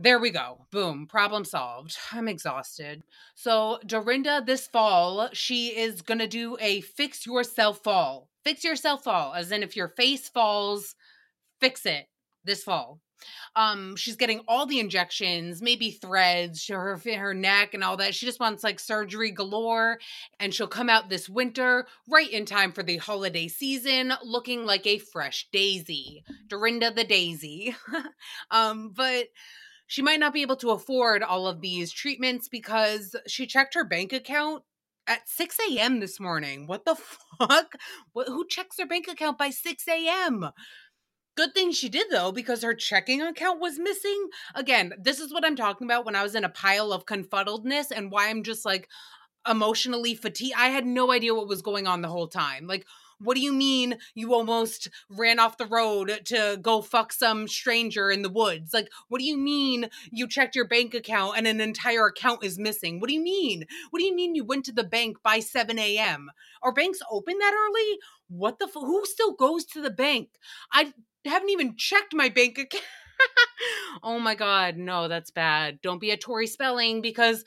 there 0.00 0.18
we 0.18 0.30
go. 0.30 0.66
Boom. 0.70 1.06
Problem 1.06 1.44
solved. 1.44 1.96
I'm 2.12 2.28
exhausted. 2.28 3.02
So, 3.34 3.78
Dorinda, 3.86 4.42
this 4.44 4.66
fall, 4.66 5.28
she 5.32 5.68
is 5.78 6.02
going 6.02 6.18
to 6.18 6.26
do 6.26 6.56
a 6.60 6.80
fix 6.80 7.26
yourself 7.26 7.82
fall. 7.82 8.28
Fix 8.44 8.64
yourself 8.64 9.04
fall, 9.04 9.34
as 9.34 9.52
in 9.52 9.62
if 9.62 9.76
your 9.76 9.88
face 9.88 10.28
falls, 10.28 10.94
fix 11.60 11.84
it 11.86 12.06
this 12.44 12.62
fall. 12.62 13.00
Um, 13.56 13.96
she's 13.96 14.16
getting 14.16 14.40
all 14.46 14.66
the 14.66 14.78
injections, 14.78 15.60
maybe 15.60 15.90
threads, 15.90 16.66
her 16.68 16.96
her 16.96 17.34
neck 17.34 17.74
and 17.74 17.82
all 17.82 17.96
that. 17.96 18.14
She 18.14 18.26
just 18.26 18.40
wants 18.40 18.62
like 18.62 18.78
surgery 18.78 19.30
galore, 19.30 19.98
and 20.38 20.54
she'll 20.54 20.68
come 20.68 20.88
out 20.88 21.08
this 21.08 21.28
winter 21.28 21.86
right 22.08 22.30
in 22.30 22.44
time 22.46 22.72
for 22.72 22.82
the 22.82 22.98
holiday 22.98 23.48
season, 23.48 24.12
looking 24.22 24.64
like 24.64 24.86
a 24.86 24.98
fresh 24.98 25.48
daisy, 25.52 26.22
Dorinda 26.46 26.92
the 26.92 27.04
Daisy. 27.04 27.74
um, 28.50 28.92
but 28.94 29.26
she 29.88 30.02
might 30.02 30.20
not 30.20 30.34
be 30.34 30.42
able 30.42 30.56
to 30.56 30.70
afford 30.70 31.22
all 31.22 31.48
of 31.48 31.60
these 31.60 31.90
treatments 31.90 32.48
because 32.48 33.16
she 33.26 33.46
checked 33.46 33.74
her 33.74 33.84
bank 33.84 34.12
account 34.12 34.62
at 35.08 35.26
6 35.26 35.56
a.m. 35.70 35.98
this 35.98 36.20
morning. 36.20 36.66
What 36.66 36.84
the 36.84 36.94
fuck? 37.38 37.72
What, 38.12 38.28
who 38.28 38.46
checks 38.46 38.76
their 38.76 38.86
bank 38.86 39.08
account 39.08 39.38
by 39.38 39.50
6 39.50 39.88
a.m.? 39.88 40.50
Good 41.36 41.54
thing 41.54 41.72
she 41.72 41.88
did 41.88 42.08
though, 42.10 42.32
because 42.32 42.62
her 42.62 42.74
checking 42.74 43.22
account 43.22 43.60
was 43.60 43.78
missing. 43.78 44.28
Again, 44.54 44.92
this 45.00 45.20
is 45.20 45.32
what 45.32 45.44
I'm 45.44 45.56
talking 45.56 45.86
about 45.86 46.04
when 46.04 46.16
I 46.16 46.22
was 46.22 46.34
in 46.34 46.44
a 46.44 46.50
pile 46.50 46.92
of 46.92 47.06
confuddledness 47.06 47.86
and 47.90 48.10
why 48.10 48.28
I'm 48.28 48.42
just 48.42 48.66
like 48.66 48.88
emotionally 49.48 50.14
fatigued. 50.14 50.54
I 50.58 50.68
had 50.68 50.84
no 50.84 51.12
idea 51.12 51.34
what 51.34 51.48
was 51.48 51.62
going 51.62 51.86
on 51.86 52.02
the 52.02 52.08
whole 52.08 52.28
time. 52.28 52.66
Like, 52.66 52.84
what 53.20 53.34
do 53.34 53.40
you 53.40 53.52
mean 53.52 53.98
you 54.14 54.34
almost 54.34 54.88
ran 55.08 55.38
off 55.38 55.56
the 55.58 55.66
road 55.66 56.20
to 56.26 56.58
go 56.60 56.82
fuck 56.82 57.12
some 57.12 57.48
stranger 57.48 58.10
in 58.10 58.22
the 58.22 58.30
woods? 58.30 58.72
Like, 58.72 58.88
what 59.08 59.18
do 59.18 59.24
you 59.24 59.36
mean 59.36 59.88
you 60.10 60.28
checked 60.28 60.54
your 60.54 60.68
bank 60.68 60.94
account 60.94 61.36
and 61.36 61.46
an 61.46 61.60
entire 61.60 62.06
account 62.06 62.44
is 62.44 62.58
missing? 62.58 63.00
What 63.00 63.08
do 63.08 63.14
you 63.14 63.22
mean? 63.22 63.64
What 63.90 64.00
do 64.00 64.04
you 64.04 64.14
mean 64.14 64.34
you 64.34 64.44
went 64.44 64.64
to 64.66 64.72
the 64.72 64.84
bank 64.84 65.18
by 65.22 65.40
7 65.40 65.78
a.m.? 65.78 66.30
Are 66.62 66.72
banks 66.72 67.00
open 67.10 67.38
that 67.38 67.54
early? 67.54 67.98
What 68.28 68.58
the 68.58 68.66
f- 68.66 68.74
who 68.74 69.04
still 69.04 69.32
goes 69.32 69.64
to 69.66 69.80
the 69.80 69.90
bank? 69.90 70.30
I 70.72 70.92
haven't 71.24 71.50
even 71.50 71.76
checked 71.76 72.14
my 72.14 72.28
bank 72.28 72.58
account. 72.58 72.84
oh 74.02 74.18
my 74.18 74.34
god, 74.34 74.76
no, 74.76 75.08
that's 75.08 75.30
bad. 75.30 75.80
Don't 75.82 76.00
be 76.00 76.10
a 76.10 76.16
Tori 76.16 76.46
Spelling 76.46 77.02
because 77.02 77.44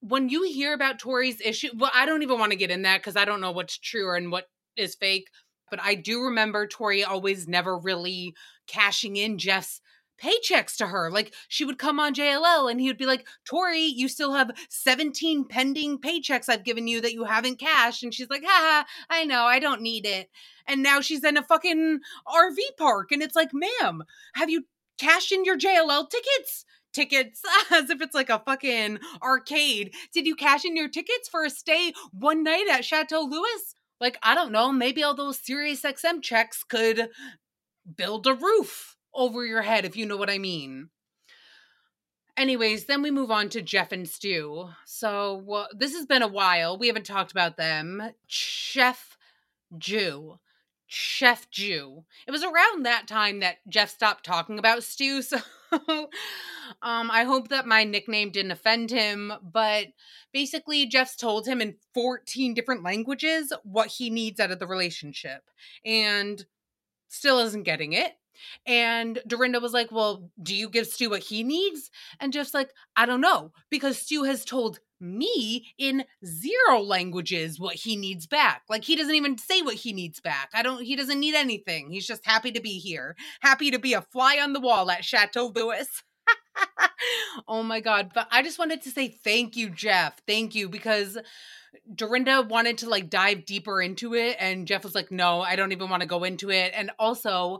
when 0.00 0.28
you 0.28 0.42
hear 0.44 0.74
about 0.74 0.98
Tori's 0.98 1.40
issue, 1.40 1.70
well, 1.76 1.90
I 1.94 2.04
don't 2.04 2.22
even 2.22 2.38
want 2.38 2.52
to 2.52 2.58
get 2.58 2.70
in 2.70 2.82
that 2.82 2.98
because 2.98 3.16
I 3.16 3.24
don't 3.24 3.40
know 3.40 3.52
what's 3.52 3.78
true 3.78 4.14
and 4.14 4.30
what 4.30 4.48
is 4.76 4.94
fake. 4.94 5.28
But 5.70 5.80
I 5.82 5.94
do 5.94 6.22
remember 6.22 6.66
Tori 6.66 7.02
always 7.02 7.48
never 7.48 7.76
really 7.76 8.34
cashing 8.66 9.16
in 9.16 9.38
Jeff's 9.38 9.80
paychecks 10.22 10.76
to 10.76 10.86
her. 10.86 11.10
Like 11.10 11.34
she 11.48 11.64
would 11.64 11.78
come 11.78 11.98
on 11.98 12.14
JLL 12.14 12.70
and 12.70 12.80
he 12.80 12.88
would 12.88 12.98
be 12.98 13.06
like, 13.06 13.26
Tori, 13.44 13.80
you 13.80 14.08
still 14.08 14.32
have 14.32 14.50
17 14.68 15.46
pending 15.48 15.98
paychecks 15.98 16.48
I've 16.48 16.64
given 16.64 16.86
you 16.86 17.00
that 17.00 17.12
you 17.12 17.24
haven't 17.24 17.58
cashed. 17.58 18.02
And 18.02 18.14
she's 18.14 18.30
like, 18.30 18.44
haha, 18.46 18.86
I 19.10 19.24
know, 19.24 19.44
I 19.44 19.58
don't 19.58 19.82
need 19.82 20.06
it. 20.06 20.30
And 20.66 20.82
now 20.82 21.00
she's 21.00 21.24
in 21.24 21.36
a 21.36 21.42
fucking 21.42 22.00
RV 22.28 22.58
park. 22.78 23.12
And 23.12 23.22
it's 23.22 23.36
like, 23.36 23.50
ma'am, 23.52 24.04
have 24.34 24.50
you 24.50 24.64
cashed 24.98 25.32
in 25.32 25.44
your 25.44 25.58
JLL 25.58 26.08
tickets? 26.08 26.64
Tickets 26.92 27.42
as 27.72 27.90
if 27.90 28.00
it's 28.00 28.14
like 28.14 28.30
a 28.30 28.42
fucking 28.44 29.00
arcade. 29.22 29.92
Did 30.12 30.26
you 30.26 30.36
cash 30.36 30.64
in 30.64 30.76
your 30.76 30.88
tickets 30.88 31.28
for 31.28 31.44
a 31.44 31.50
stay 31.50 31.92
one 32.12 32.44
night 32.44 32.66
at 32.70 32.84
Chateau 32.84 33.22
Lewis? 33.22 33.74
Like, 34.00 34.18
I 34.22 34.34
don't 34.34 34.52
know, 34.52 34.72
maybe 34.72 35.02
all 35.02 35.14
those 35.14 35.38
Sirius 35.38 35.82
XM 35.82 36.22
checks 36.22 36.64
could 36.64 37.08
build 37.96 38.26
a 38.26 38.34
roof 38.34 38.96
over 39.14 39.44
your 39.46 39.62
head, 39.62 39.84
if 39.84 39.96
you 39.96 40.06
know 40.06 40.16
what 40.16 40.30
I 40.30 40.38
mean. 40.38 40.90
Anyways, 42.36 42.86
then 42.86 43.00
we 43.00 43.12
move 43.12 43.30
on 43.30 43.48
to 43.50 43.62
Jeff 43.62 43.92
and 43.92 44.08
Stu. 44.08 44.70
So, 44.84 45.40
well, 45.44 45.68
this 45.72 45.94
has 45.94 46.04
been 46.04 46.22
a 46.22 46.28
while. 46.28 46.76
We 46.76 46.88
haven't 46.88 47.06
talked 47.06 47.30
about 47.30 47.56
them. 47.56 48.02
Chef 48.26 49.16
Jew. 49.78 50.40
Chef 50.86 51.48
Jew. 51.50 52.04
It 52.26 52.32
was 52.32 52.42
around 52.42 52.84
that 52.84 53.06
time 53.06 53.40
that 53.40 53.58
Jeff 53.68 53.90
stopped 53.90 54.24
talking 54.24 54.58
about 54.58 54.82
Stu, 54.82 55.22
so 55.22 55.38
um, 56.82 57.10
I 57.10 57.24
hope 57.24 57.48
that 57.48 57.66
my 57.66 57.84
nickname 57.84 58.30
didn't 58.30 58.52
offend 58.52 58.90
him, 58.90 59.32
but 59.42 59.86
basically, 60.32 60.86
Jeff's 60.86 61.16
told 61.16 61.46
him 61.46 61.60
in 61.60 61.76
14 61.94 62.54
different 62.54 62.82
languages 62.82 63.52
what 63.62 63.88
he 63.88 64.10
needs 64.10 64.40
out 64.40 64.50
of 64.50 64.58
the 64.58 64.66
relationship 64.66 65.42
and 65.84 66.44
still 67.08 67.38
isn't 67.38 67.62
getting 67.62 67.92
it. 67.92 68.12
And 68.66 69.20
Dorinda 69.26 69.60
was 69.60 69.72
like, 69.72 69.90
Well, 69.92 70.30
do 70.42 70.54
you 70.54 70.68
give 70.68 70.86
Stu 70.86 71.10
what 71.10 71.22
he 71.22 71.42
needs? 71.42 71.90
And 72.20 72.32
Jeff's 72.32 72.54
like, 72.54 72.70
I 72.96 73.06
don't 73.06 73.20
know, 73.20 73.52
because 73.70 73.98
Stu 73.98 74.24
has 74.24 74.44
told 74.44 74.78
me 75.00 75.66
in 75.78 76.04
zero 76.24 76.80
languages 76.80 77.60
what 77.60 77.74
he 77.74 77.96
needs 77.96 78.26
back. 78.26 78.62
Like 78.68 78.84
he 78.84 78.96
doesn't 78.96 79.14
even 79.14 79.38
say 79.38 79.62
what 79.62 79.74
he 79.74 79.92
needs 79.92 80.20
back. 80.20 80.50
I 80.54 80.62
don't 80.62 80.82
he 80.82 80.96
doesn't 80.96 81.20
need 81.20 81.34
anything. 81.34 81.90
He's 81.90 82.06
just 82.06 82.24
happy 82.24 82.50
to 82.52 82.60
be 82.60 82.78
here. 82.78 83.16
Happy 83.40 83.70
to 83.70 83.78
be 83.78 83.92
a 83.92 84.02
fly 84.02 84.38
on 84.38 84.52
the 84.52 84.60
wall 84.60 84.90
at 84.90 85.04
Chateau 85.04 85.52
Lewis. 85.54 86.02
oh 87.48 87.62
my 87.62 87.80
god, 87.80 88.12
but 88.14 88.28
I 88.30 88.42
just 88.42 88.58
wanted 88.58 88.82
to 88.82 88.90
say 88.90 89.08
thank 89.08 89.56
you 89.56 89.70
Jeff. 89.70 90.20
Thank 90.26 90.54
you 90.54 90.68
because 90.68 91.18
Dorinda 91.94 92.42
wanted 92.42 92.78
to 92.78 92.88
like 92.88 93.10
dive 93.10 93.44
deeper 93.44 93.82
into 93.82 94.14
it 94.14 94.36
and 94.38 94.66
Jeff 94.66 94.84
was 94.84 94.94
like, 94.94 95.10
"No, 95.10 95.40
I 95.40 95.56
don't 95.56 95.72
even 95.72 95.90
want 95.90 96.00
to 96.00 96.08
go 96.08 96.24
into 96.24 96.50
it." 96.50 96.72
And 96.74 96.90
also 96.98 97.58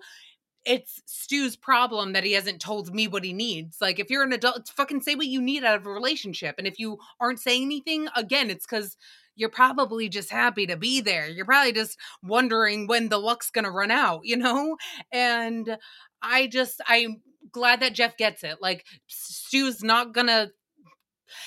it's 0.64 1.02
Stu's 1.06 1.56
problem 1.56 2.12
that 2.12 2.24
he 2.24 2.32
hasn't 2.32 2.60
told 2.60 2.94
me 2.94 3.06
what 3.06 3.24
he 3.24 3.32
needs. 3.32 3.78
Like, 3.80 3.98
if 3.98 4.10
you're 4.10 4.22
an 4.22 4.32
adult, 4.32 4.68
fucking 4.68 5.02
say 5.02 5.14
what 5.14 5.26
you 5.26 5.42
need 5.42 5.64
out 5.64 5.76
of 5.76 5.86
a 5.86 5.90
relationship. 5.90 6.54
And 6.58 6.66
if 6.66 6.78
you 6.78 6.98
aren't 7.20 7.40
saying 7.40 7.64
anything, 7.64 8.08
again, 8.16 8.50
it's 8.50 8.66
because 8.66 8.96
you're 9.36 9.50
probably 9.50 10.08
just 10.08 10.30
happy 10.30 10.66
to 10.66 10.76
be 10.76 11.00
there. 11.00 11.28
You're 11.28 11.44
probably 11.44 11.72
just 11.72 11.98
wondering 12.22 12.86
when 12.86 13.08
the 13.08 13.18
luck's 13.18 13.50
gonna 13.50 13.70
run 13.70 13.90
out, 13.90 14.20
you 14.24 14.36
know? 14.36 14.76
And 15.12 15.76
I 16.22 16.46
just, 16.46 16.80
I'm 16.86 17.20
glad 17.52 17.80
that 17.80 17.94
Jeff 17.94 18.16
gets 18.16 18.42
it. 18.44 18.58
Like, 18.60 18.84
Stu's 19.06 19.82
not 19.82 20.14
gonna, 20.14 20.50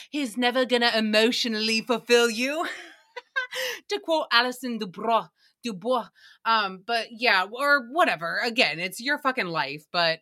he's 0.10 0.38
never 0.38 0.66
gonna 0.66 0.92
emotionally 0.96 1.82
fulfill 1.82 2.30
you. 2.30 2.68
to 3.90 4.00
quote 4.00 4.28
Alison 4.32 4.80
Dubrow, 4.80 5.30
Dubois. 5.68 6.08
Um, 6.46 6.84
but 6.86 7.08
yeah, 7.12 7.46
or 7.52 7.88
whatever. 7.92 8.40
Again, 8.44 8.80
it's 8.80 9.02
your 9.02 9.18
fucking 9.18 9.48
life, 9.48 9.84
but 9.92 10.20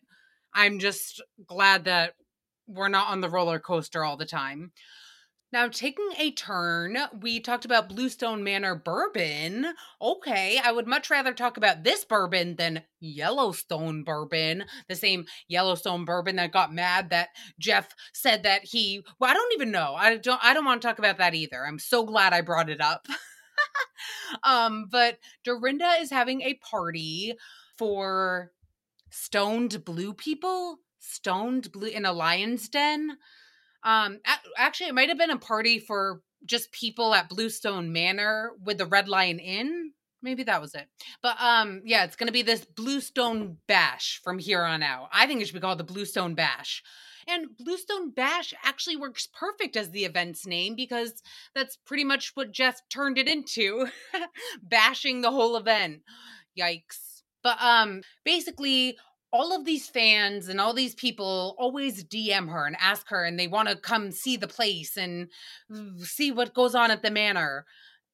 I'm 0.54 0.78
just 0.78 1.22
glad 1.46 1.84
that 1.84 2.14
we're 2.66 2.88
not 2.88 3.10
on 3.10 3.20
the 3.20 3.28
roller 3.28 3.60
coaster 3.60 4.04
all 4.04 4.16
the 4.16 4.26
time. 4.26 4.72
Now, 5.52 5.68
taking 5.68 6.08
a 6.18 6.32
turn, 6.32 6.98
we 7.20 7.38
talked 7.38 7.64
about 7.64 7.88
Bluestone 7.88 8.42
Manor 8.42 8.74
bourbon. 8.74 9.74
Okay, 10.02 10.58
I 10.62 10.72
would 10.72 10.88
much 10.88 11.08
rather 11.08 11.32
talk 11.32 11.56
about 11.56 11.84
this 11.84 12.04
bourbon 12.04 12.56
than 12.56 12.82
Yellowstone 12.98 14.02
bourbon, 14.02 14.64
the 14.88 14.96
same 14.96 15.24
Yellowstone 15.46 16.04
bourbon 16.04 16.36
that 16.36 16.50
got 16.50 16.74
mad 16.74 17.10
that 17.10 17.28
Jeff 17.60 17.94
said 18.12 18.42
that 18.42 18.64
he. 18.64 19.04
Well, 19.20 19.30
I 19.30 19.34
don't 19.34 19.52
even 19.54 19.70
know. 19.70 19.94
I 19.96 20.16
don't. 20.16 20.40
I 20.44 20.52
don't 20.52 20.64
want 20.64 20.82
to 20.82 20.88
talk 20.88 20.98
about 20.98 21.18
that 21.18 21.34
either. 21.34 21.64
I'm 21.64 21.78
so 21.78 22.04
glad 22.04 22.32
I 22.32 22.40
brought 22.40 22.68
it 22.68 22.80
up. 22.80 23.06
um, 24.42 24.86
but 24.90 25.18
Dorinda 25.44 25.92
is 26.00 26.10
having 26.10 26.42
a 26.42 26.54
party 26.54 27.34
for 27.76 28.52
stoned 29.10 29.84
blue 29.84 30.12
people, 30.12 30.78
stoned 30.98 31.72
blue 31.72 31.88
in 31.88 32.04
a 32.04 32.12
lion's 32.12 32.68
den. 32.68 33.16
Um, 33.82 34.18
actually, 34.56 34.88
it 34.88 34.94
might 34.94 35.08
have 35.08 35.18
been 35.18 35.30
a 35.30 35.38
party 35.38 35.78
for 35.78 36.22
just 36.44 36.72
people 36.72 37.14
at 37.14 37.28
Bluestone 37.28 37.92
Manor 37.92 38.52
with 38.64 38.78
the 38.78 38.86
Red 38.86 39.08
Lion 39.08 39.38
Inn. 39.38 39.92
Maybe 40.22 40.42
that 40.44 40.60
was 40.60 40.74
it. 40.74 40.88
But 41.22 41.40
um, 41.40 41.82
yeah, 41.84 42.04
it's 42.04 42.16
gonna 42.16 42.32
be 42.32 42.42
this 42.42 42.64
Bluestone 42.64 43.58
Bash 43.68 44.20
from 44.24 44.38
here 44.38 44.62
on 44.62 44.82
out. 44.82 45.08
I 45.12 45.26
think 45.26 45.40
it 45.40 45.46
should 45.46 45.54
be 45.54 45.60
called 45.60 45.78
the 45.78 45.84
Bluestone 45.84 46.34
Bash. 46.34 46.82
And 47.28 47.56
Bluestone 47.56 48.10
Bash 48.10 48.54
actually 48.62 48.96
works 48.96 49.28
perfect 49.32 49.76
as 49.76 49.90
the 49.90 50.04
event's 50.04 50.46
name 50.46 50.76
because 50.76 51.22
that's 51.54 51.76
pretty 51.84 52.04
much 52.04 52.32
what 52.34 52.52
Jeff 52.52 52.80
turned 52.88 53.18
it 53.18 53.28
into 53.28 53.88
bashing 54.62 55.20
the 55.20 55.30
whole 55.30 55.56
event. 55.56 56.02
Yikes. 56.58 57.22
But 57.42 57.60
um 57.60 58.02
basically 58.24 58.96
all 59.32 59.54
of 59.54 59.64
these 59.64 59.88
fans 59.88 60.48
and 60.48 60.60
all 60.60 60.72
these 60.72 60.94
people 60.94 61.56
always 61.58 62.04
DM 62.04 62.48
her 62.48 62.64
and 62.64 62.76
ask 62.80 63.08
her 63.08 63.24
and 63.24 63.38
they 63.38 63.48
want 63.48 63.68
to 63.68 63.76
come 63.76 64.10
see 64.10 64.36
the 64.36 64.48
place 64.48 64.96
and 64.96 65.28
see 65.98 66.30
what 66.30 66.54
goes 66.54 66.74
on 66.74 66.90
at 66.90 67.02
the 67.02 67.10
manor. 67.10 67.66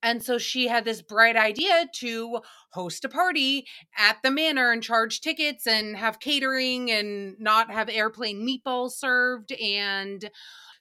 And 0.03 0.23
so 0.23 0.38
she 0.38 0.69
had 0.69 0.85
this 0.85 1.03
bright 1.03 1.37
idea 1.37 1.87
to 1.97 2.41
host 2.73 3.05
a 3.05 3.09
party 3.09 3.67
at 3.97 4.19
the 4.23 4.31
manor 4.31 4.73
and 4.73 4.83
charge 4.83 5.21
tickets 5.21 5.67
and 5.67 5.97
have 5.97 6.21
catering 6.21 6.91
and 6.91 7.37
not 7.38 7.71
have 7.71 7.88
airplane 7.88 8.47
meatballs 8.47 8.93
served. 8.93 9.53
And 9.53 10.29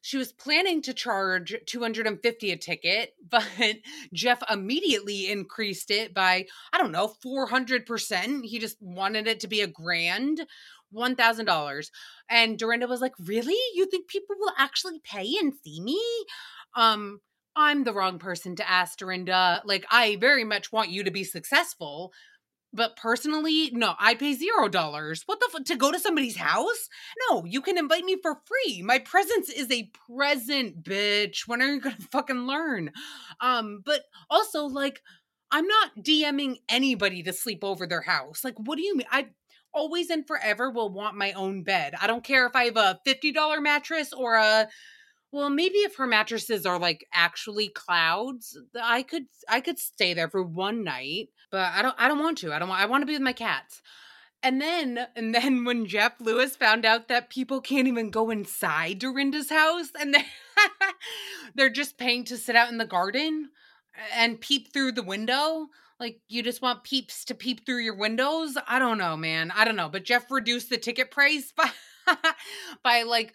she 0.02 0.18
was 0.18 0.34
planning 0.34 0.82
to 0.82 0.94
charge 0.94 1.56
250 1.68 2.52
a 2.52 2.58
ticket, 2.58 3.14
but 3.30 3.46
Jeff 4.14 4.42
immediately 4.50 5.30
increased 5.30 5.92
it 5.92 6.14
by, 6.14 6.46
I 6.74 6.78
don't 6.78 6.92
know, 6.92 7.14
400%. 7.24 8.44
He 8.44 8.60
just 8.60 8.78
wanted 8.82 9.28
it 9.28 9.40
to 9.42 9.48
be 9.48 9.62
a 9.62 9.68
grand. 9.68 10.42
$1,000. 10.94 11.86
And 12.30 12.60
Dorinda 12.60 12.86
was 12.86 13.00
like, 13.00 13.14
Really? 13.18 13.58
You 13.76 13.86
think 13.86 14.10
people 14.10 14.36
will 14.38 14.52
actually 14.58 15.00
pay 15.00 15.38
and 15.40 15.54
see 15.64 15.80
me? 15.80 16.02
Um, 16.76 17.22
I'm 17.56 17.84
the 17.84 17.94
wrong 17.94 18.20
person 18.20 18.56
to 18.58 18.70
ask 18.70 18.98
Dorinda. 18.98 19.62
Like, 19.66 19.86
I 19.92 20.16
very 20.18 20.44
much 20.44 20.72
want 20.72 20.90
you 20.90 21.04
to 21.04 21.12
be 21.12 21.24
successful. 21.24 22.14
But 22.74 22.96
personally, 22.96 23.70
no, 23.74 23.96
I 24.00 24.16
pay 24.16 24.34
zero 24.34 24.70
dollars. 24.70 25.24
What 25.26 25.42
the 25.42 25.50
fuck? 25.52 25.66
To 25.66 25.76
go 25.76 25.92
to 25.92 26.00
somebody's 26.00 26.38
house? 26.38 26.88
No, 27.30 27.44
you 27.44 27.62
can 27.62 27.78
invite 27.78 28.06
me 28.06 28.18
for 28.22 28.38
free. 28.46 28.82
My 28.82 28.98
presence 29.00 29.50
is 29.50 29.70
a 29.70 29.92
present, 30.08 30.82
bitch. 30.82 31.48
When 31.48 31.62
are 31.62 31.74
you 31.74 31.82
gonna 31.82 31.98
fucking 32.12 32.48
learn? 32.48 32.92
Um, 33.42 33.82
but 33.86 34.04
also, 34.30 34.66
like, 34.66 35.02
I'm 35.52 35.68
not 35.68 35.98
DMing 36.00 36.58
anybody 36.70 37.24
to 37.24 37.34
sleep 37.34 37.62
over 37.62 37.86
their 37.86 38.02
house. 38.02 38.46
Like, 38.46 38.56
what 38.58 38.78
do 38.78 38.84
you 38.84 38.96
mean? 38.96 39.08
I 39.12 39.28
always 39.74 40.10
and 40.10 40.26
forever 40.26 40.70
will 40.70 40.94
want 40.94 41.18
my 41.18 41.34
own 41.34 41.64
bed. 41.64 41.94
I 42.02 42.08
don't 42.08 42.24
care 42.24 42.46
if 42.46 42.56
I 42.56 42.66
have 42.66 42.78
a 42.78 43.00
$50 43.06 43.62
mattress 43.62 44.14
or 44.14 44.36
a 44.36 44.70
well, 45.32 45.50
maybe 45.50 45.80
if 45.80 45.96
her 45.96 46.08
mattresses 46.08 46.66
are 46.66 46.78
like 46.78 47.06
actually 47.14 47.70
clouds, 47.70 48.58
I 48.82 49.04
could 49.04 49.26
I 49.48 49.62
could 49.62 49.80
stay 49.80 50.14
there 50.14 50.30
for 50.30 50.44
one 50.44 50.84
night, 50.84 51.30
but 51.52 51.72
I 51.74 51.82
don't 51.82 51.96
I 51.98 52.08
don't 52.08 52.20
want 52.20 52.38
to. 52.40 52.54
I 52.54 52.60
don't 52.60 52.70
want 52.70 52.82
I 52.82 52.86
want 52.86 53.02
to 53.02 53.06
be 53.06 53.14
with 53.14 53.22
my 53.22 53.34
cats. 53.34 53.82
And 54.44 54.60
then 54.60 55.08
and 55.16 55.34
then 55.34 55.64
when 55.64 55.86
Jeff 55.86 56.20
Lewis 56.20 56.56
found 56.56 56.86
out 56.86 57.08
that 57.08 57.30
people 57.30 57.62
can't 57.62 57.88
even 57.88 58.10
go 58.10 58.30
inside 58.30 59.00
Dorinda's 59.00 59.50
house 59.50 59.90
and 60.00 60.14
they 60.14 60.26
they're 61.56 61.70
just 61.70 61.98
paying 61.98 62.26
to 62.26 62.38
sit 62.38 62.56
out 62.56 62.70
in 62.70 62.78
the 62.78 62.86
garden 62.86 63.50
and 64.14 64.42
peep 64.42 64.74
through 64.74 64.92
the 64.92 65.04
window, 65.04 65.68
like 65.98 66.20
you 66.28 66.44
just 66.44 66.62
want 66.62 66.84
peeps 66.84 67.24
to 67.26 67.36
peep 67.36 67.66
through 67.66 67.80
your 67.84 67.96
windows? 67.96 68.58
I 68.68 68.80
don't 68.80 68.98
know, 68.98 69.16
man. 69.16 69.52
I 69.56 69.64
don't 69.64 69.76
know, 69.78 69.90
but 69.90 70.04
Jeff 70.04 70.30
reduced 70.30 70.70
the 70.70 70.78
ticket 70.78 71.10
price 71.10 71.54
by 71.56 71.70
by 72.84 73.04
like 73.04 73.34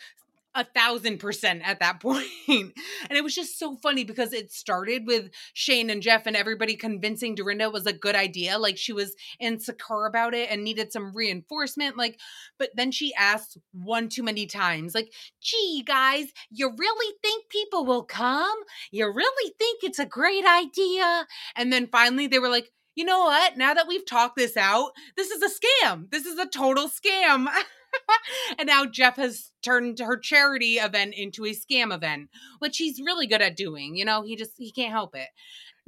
a 0.56 0.64
thousand 0.64 1.18
percent 1.18 1.62
at 1.64 1.78
that 1.80 2.00
point. 2.00 2.26
and 2.48 2.72
it 3.10 3.22
was 3.22 3.34
just 3.34 3.58
so 3.58 3.76
funny 3.76 4.02
because 4.02 4.32
it 4.32 4.50
started 4.50 5.06
with 5.06 5.30
Shane 5.52 5.90
and 5.90 6.02
Jeff 6.02 6.26
and 6.26 6.34
everybody 6.34 6.74
convincing 6.74 7.34
Dorinda 7.34 7.70
was 7.70 7.86
a 7.86 7.92
good 7.92 8.16
idea. 8.16 8.58
Like 8.58 8.78
she 8.78 8.92
was 8.92 9.14
insecure 9.38 10.06
about 10.06 10.34
it 10.34 10.50
and 10.50 10.64
needed 10.64 10.92
some 10.92 11.14
reinforcement. 11.14 11.96
Like, 11.96 12.18
but 12.58 12.70
then 12.74 12.90
she 12.90 13.14
asked 13.14 13.58
one 13.72 14.08
too 14.08 14.22
many 14.22 14.46
times, 14.46 14.94
like, 14.94 15.12
gee, 15.40 15.84
guys, 15.86 16.26
you 16.50 16.72
really 16.76 17.14
think 17.22 17.48
people 17.50 17.84
will 17.84 18.04
come? 18.04 18.56
You 18.90 19.12
really 19.12 19.54
think 19.58 19.84
it's 19.84 19.98
a 19.98 20.06
great 20.06 20.44
idea? 20.44 21.26
And 21.54 21.72
then 21.72 21.86
finally 21.86 22.26
they 22.26 22.38
were 22.38 22.48
like, 22.48 22.70
you 22.94 23.04
know 23.04 23.20
what? 23.20 23.58
Now 23.58 23.74
that 23.74 23.86
we've 23.86 24.06
talked 24.06 24.36
this 24.36 24.56
out, 24.56 24.92
this 25.16 25.30
is 25.30 25.42
a 25.42 25.48
scam. 25.84 26.10
This 26.10 26.24
is 26.24 26.38
a 26.38 26.46
total 26.46 26.88
scam. 26.88 27.46
and 28.58 28.66
now 28.66 28.84
Jeff 28.84 29.16
has 29.16 29.52
turned 29.62 29.98
her 29.98 30.16
charity 30.16 30.74
event 30.74 31.14
into 31.14 31.44
a 31.44 31.50
scam 31.50 31.94
event, 31.94 32.30
which 32.58 32.78
he's 32.78 33.00
really 33.00 33.26
good 33.26 33.42
at 33.42 33.56
doing. 33.56 33.96
You 33.96 34.04
know, 34.04 34.22
he 34.22 34.36
just 34.36 34.52
he 34.58 34.70
can't 34.70 34.92
help 34.92 35.14
it. 35.14 35.28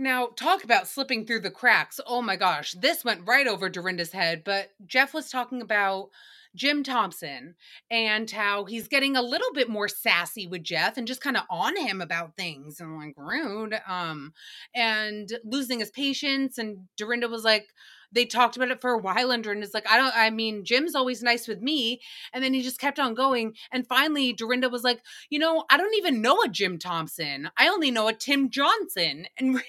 Now, 0.01 0.29
talk 0.29 0.63
about 0.63 0.87
slipping 0.87 1.27
through 1.27 1.41
the 1.41 1.51
cracks. 1.51 1.99
Oh 2.07 2.23
my 2.23 2.37
gosh, 2.37 2.73
this 2.73 3.05
went 3.05 3.27
right 3.27 3.49
over 3.49 3.69
Dorinda's 3.69 4.13
head, 4.13 4.43
but 4.45 4.69
Jeff 4.87 5.13
was 5.13 5.29
talking 5.29 5.61
about 5.61 6.11
Jim 6.55 6.83
Thompson 6.83 7.55
and 7.91 8.31
how 8.31 8.65
he's 8.65 8.89
getting 8.89 9.17
a 9.17 9.23
little 9.23 9.53
bit 9.53 9.69
more 9.69 9.89
sassy 9.89 10.47
with 10.47 10.63
Jeff 10.63 10.97
and 10.97 11.07
just 11.07 11.21
kind 11.21 11.37
of 11.37 11.45
on 11.51 11.77
him 11.77 12.01
about 12.01 12.37
things 12.37 12.81
and 12.81 12.97
like 12.97 13.15
rude 13.17 13.79
um 13.87 14.33
and 14.75 15.29
losing 15.45 15.81
his 15.81 15.91
patience 15.91 16.59
and 16.59 16.89
Dorinda 16.97 17.29
was 17.29 17.45
like 17.45 17.67
they 18.13 18.25
talked 18.25 18.57
about 18.57 18.71
it 18.71 18.81
for 18.81 18.91
a 18.91 18.99
while 18.99 19.31
and 19.31 19.43
Dorinda's 19.45 19.75
like, 19.75 19.91
I 19.91 19.97
don't, 19.97 20.17
I 20.17 20.31
mean, 20.31 20.65
Jim's 20.65 20.95
always 20.95 21.23
nice 21.23 21.47
with 21.47 21.61
me. 21.61 22.01
And 22.33 22.43
then 22.43 22.55
he 22.55 22.63
just 22.63 22.81
kept 22.81 22.99
on 22.99 23.15
going. 23.15 23.55
And 23.73 23.87
finally, 23.87 24.33
Dorinda 24.33 24.69
was 24.69 24.85
like, 24.85 25.01
you 25.31 25.39
know, 25.39 25.65
I 25.71 25.77
don't 25.77 25.95
even 25.95 26.23
know 26.23 26.43
a 26.43 26.49
Jim 26.49 26.79
Thompson. 26.79 27.51
I 27.57 27.69
only 27.69 27.91
know 27.91 28.09
a 28.09 28.13
Tim 28.13 28.51
Johnson. 28.51 29.27
And 29.39 29.61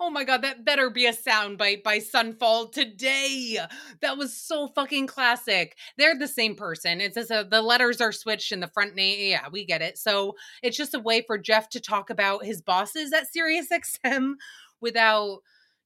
Oh 0.00 0.10
my 0.10 0.24
god, 0.24 0.42
that 0.42 0.64
better 0.64 0.90
be 0.90 1.06
a 1.06 1.12
soundbite 1.12 1.82
by 1.82 1.98
Sunfall 1.98 2.72
today. 2.72 3.58
That 4.00 4.16
was 4.16 4.36
so 4.36 4.68
fucking 4.68 5.06
classic. 5.06 5.76
They're 5.96 6.18
the 6.18 6.28
same 6.28 6.54
person. 6.54 7.00
It's 7.00 7.14
just 7.14 7.30
a, 7.30 7.46
the 7.48 7.62
letters 7.62 8.00
are 8.00 8.12
switched 8.12 8.52
in 8.52 8.60
the 8.60 8.68
front 8.68 8.94
name. 8.94 9.30
Yeah, 9.30 9.48
we 9.50 9.64
get 9.64 9.82
it. 9.82 9.98
So 9.98 10.34
it's 10.62 10.76
just 10.76 10.94
a 10.94 11.00
way 11.00 11.22
for 11.26 11.38
Jeff 11.38 11.68
to 11.70 11.80
talk 11.80 12.10
about 12.10 12.44
his 12.44 12.60
bosses 12.60 13.12
at 13.12 13.26
SiriusXM 13.34 14.34
without 14.82 15.38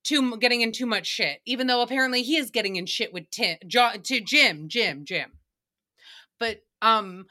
too 0.03 0.37
getting 0.39 0.63
in 0.63 0.73
too 0.73 0.87
much 0.87 1.07
shit. 1.07 1.41
Even 1.45 1.67
though 1.67 1.83
apparently 1.83 2.23
he 2.23 2.37
is 2.37 2.51
getting 2.51 2.77
in 2.77 2.87
shit 2.87 3.13
with 3.13 3.31
Tim, 3.31 3.59
jo, 3.67 3.91
to 4.03 4.21
Jim, 4.21 4.69
Jim, 4.69 5.05
Jim. 5.05 5.33
But 6.39 6.63
um 6.83 7.27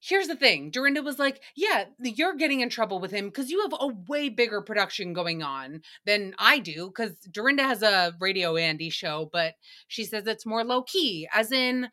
here's 0.00 0.28
the 0.28 0.36
thing 0.36 0.70
dorinda 0.70 1.02
was 1.02 1.18
like 1.18 1.40
yeah 1.56 1.84
you're 1.98 2.34
getting 2.36 2.60
in 2.60 2.68
trouble 2.68 2.98
with 2.98 3.10
him 3.10 3.26
because 3.26 3.50
you 3.50 3.62
have 3.62 3.74
a 3.80 3.86
way 4.06 4.28
bigger 4.28 4.60
production 4.60 5.12
going 5.12 5.42
on 5.42 5.80
than 6.04 6.34
i 6.38 6.58
do 6.58 6.88
because 6.88 7.12
dorinda 7.30 7.62
has 7.62 7.82
a 7.82 8.14
radio 8.20 8.56
andy 8.56 8.90
show 8.90 9.28
but 9.32 9.54
she 9.88 10.04
says 10.04 10.26
it's 10.26 10.44
more 10.46 10.62
low-key 10.62 11.26
as 11.32 11.50
in 11.50 11.88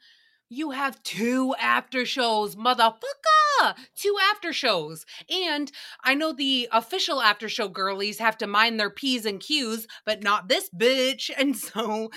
you 0.49 0.71
have 0.71 1.01
two 1.03 1.55
after 1.59 2.05
shows 2.05 2.55
motherfucker 2.55 3.40
two 3.95 4.15
after 4.31 4.53
shows 4.53 5.05
and 5.29 5.71
i 6.03 6.13
know 6.13 6.31
the 6.31 6.67
official 6.71 7.21
after 7.21 7.47
show 7.49 7.67
girlies 7.67 8.19
have 8.19 8.37
to 8.37 8.47
mind 8.47 8.79
their 8.79 8.89
p's 8.89 9.25
and 9.25 9.39
q's 9.39 9.87
but 10.05 10.23
not 10.23 10.47
this 10.49 10.69
bitch 10.69 11.29
and 11.37 11.55
so 11.57 12.09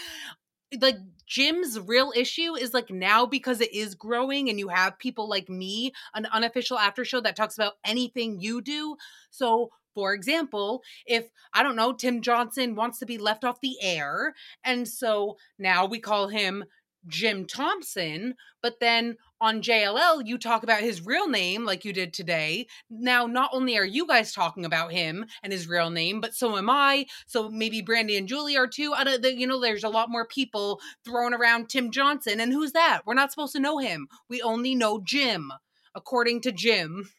like 0.81 0.97
Jim's 1.27 1.79
real 1.81 2.13
issue 2.15 2.55
is 2.55 2.75
like 2.75 2.91
now 2.91 3.27
because 3.27 3.61
it 3.61 3.73
is 3.73 3.95
growing 3.95 4.49
and 4.49 4.59
you 4.59 4.69
have 4.69 4.99
people 4.99 5.29
like 5.29 5.49
me, 5.49 5.93
an 6.15 6.27
unofficial 6.27 6.79
after 6.79 7.05
show 7.05 7.21
that 7.21 7.37
talks 7.37 7.57
about 7.57 7.75
anything 7.85 8.41
you 8.41 8.61
do. 8.61 8.97
So, 9.31 9.71
for 9.95 10.13
example, 10.13 10.83
if 11.07 11.29
I 11.53 11.63
don't 11.63 11.77
know, 11.77 11.93
Tim 11.93 12.21
Johnson 12.21 12.75
wants 12.75 12.99
to 12.99 13.07
be 13.07 13.19
left 13.19 13.45
off 13.45 13.61
the 13.61 13.77
air, 13.81 14.35
and 14.65 14.89
so 14.89 15.37
now 15.59 15.87
we 15.87 16.01
call 16.01 16.29
him 16.29 16.65
Jim 17.07 17.47
Thompson, 17.47 18.35
but 18.63 18.81
then 18.81 19.17
on 19.41 19.61
JLL, 19.61 20.27
you 20.27 20.39
talk 20.39 20.63
about 20.63 20.81
his 20.81 21.05
real 21.05 21.29
name 21.29 21.65
like 21.65 21.85
you 21.85 21.93
did 21.93 22.13
today. 22.15 22.67
Now, 22.89 23.27
not 23.27 23.51
only 23.53 23.77
are 23.77 23.85
you 23.85 24.07
guys 24.07 24.33
talking 24.33 24.65
about 24.65 24.93
him 24.93 25.27
and 25.43 25.53
his 25.53 25.69
real 25.69 25.91
name, 25.91 26.21
but 26.21 26.35
so 26.35 26.57
am 26.57 26.71
I. 26.71 27.07
So 27.27 27.51
maybe 27.51 27.83
Brandy 27.83 28.17
and 28.17 28.29
Julie 28.29 28.57
are 28.57 28.67
too. 28.67 28.95
Of 28.95 29.23
the, 29.23 29.35
you 29.37 29.47
know, 29.47 29.61
there's 29.61 29.85
a 29.85 29.89
lot 29.89 30.11
more 30.11 30.27
people 30.27 30.81
throwing 31.05 31.35
around 31.35 31.69
Tim 31.69 31.91
Johnson. 31.91 32.41
And 32.41 32.53
who's 32.53 32.73
that? 32.73 33.03
We're 33.05 33.15
not 33.15 33.33
supposed 33.33 33.53
to 33.55 33.61
know 33.61 33.79
him. 33.79 34.09
We 34.31 34.41
only 34.41 34.75
know 34.75 35.03
Jim, 35.05 35.53
according 35.95 36.41
to 36.43 36.53
Jim. 36.53 37.11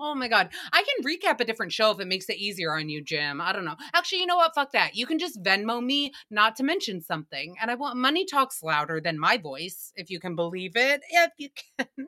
Oh 0.00 0.14
my 0.14 0.28
god. 0.28 0.50
I 0.72 0.82
can 0.82 1.04
recap 1.04 1.40
a 1.40 1.44
different 1.44 1.72
show 1.72 1.90
if 1.90 2.00
it 2.00 2.06
makes 2.06 2.28
it 2.28 2.38
easier 2.38 2.74
on 2.74 2.88
you, 2.88 3.02
Jim. 3.02 3.40
I 3.40 3.52
don't 3.52 3.64
know. 3.64 3.76
Actually, 3.94 4.20
you 4.20 4.26
know 4.26 4.36
what? 4.36 4.54
Fuck 4.54 4.72
that. 4.72 4.94
You 4.94 5.06
can 5.06 5.18
just 5.18 5.42
Venmo 5.42 5.82
me 5.84 6.12
not 6.30 6.56
to 6.56 6.62
mention 6.62 7.00
something. 7.00 7.56
And 7.60 7.70
I 7.70 7.74
want 7.74 7.96
money 7.96 8.24
talks 8.24 8.62
louder 8.62 9.00
than 9.00 9.18
my 9.18 9.36
voice, 9.38 9.92
if 9.96 10.10
you 10.10 10.20
can 10.20 10.34
believe 10.36 10.72
it. 10.76 11.02
If 11.10 11.32
you 11.38 11.50
can. 11.78 11.86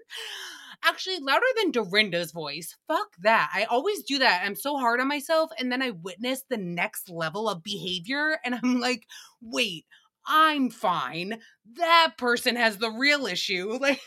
Actually, 0.82 1.18
louder 1.20 1.44
than 1.58 1.72
Dorinda's 1.72 2.32
voice. 2.32 2.76
Fuck 2.88 3.08
that. 3.20 3.50
I 3.54 3.64
always 3.64 4.02
do 4.02 4.18
that. 4.18 4.42
I'm 4.44 4.54
so 4.54 4.78
hard 4.78 4.98
on 5.00 5.08
myself. 5.08 5.50
And 5.58 5.70
then 5.70 5.82
I 5.82 5.90
witness 5.90 6.42
the 6.48 6.56
next 6.56 7.10
level 7.10 7.48
of 7.50 7.62
behavior. 7.62 8.38
And 8.44 8.54
I'm 8.54 8.80
like, 8.80 9.06
wait, 9.42 9.84
I'm 10.26 10.70
fine. 10.70 11.40
That 11.76 12.12
person 12.16 12.56
has 12.56 12.78
the 12.78 12.90
real 12.90 13.26
issue. 13.26 13.78
Like 13.80 14.02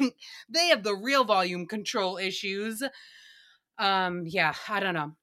they 0.50 0.68
have 0.68 0.84
the 0.84 0.96
real 0.96 1.24
volume 1.24 1.68
control 1.68 2.18
issues. 2.18 2.82
Um, 3.78 4.24
yeah, 4.28 4.54
I 4.70 4.80
don't 4.80 4.94
know. 4.94 5.14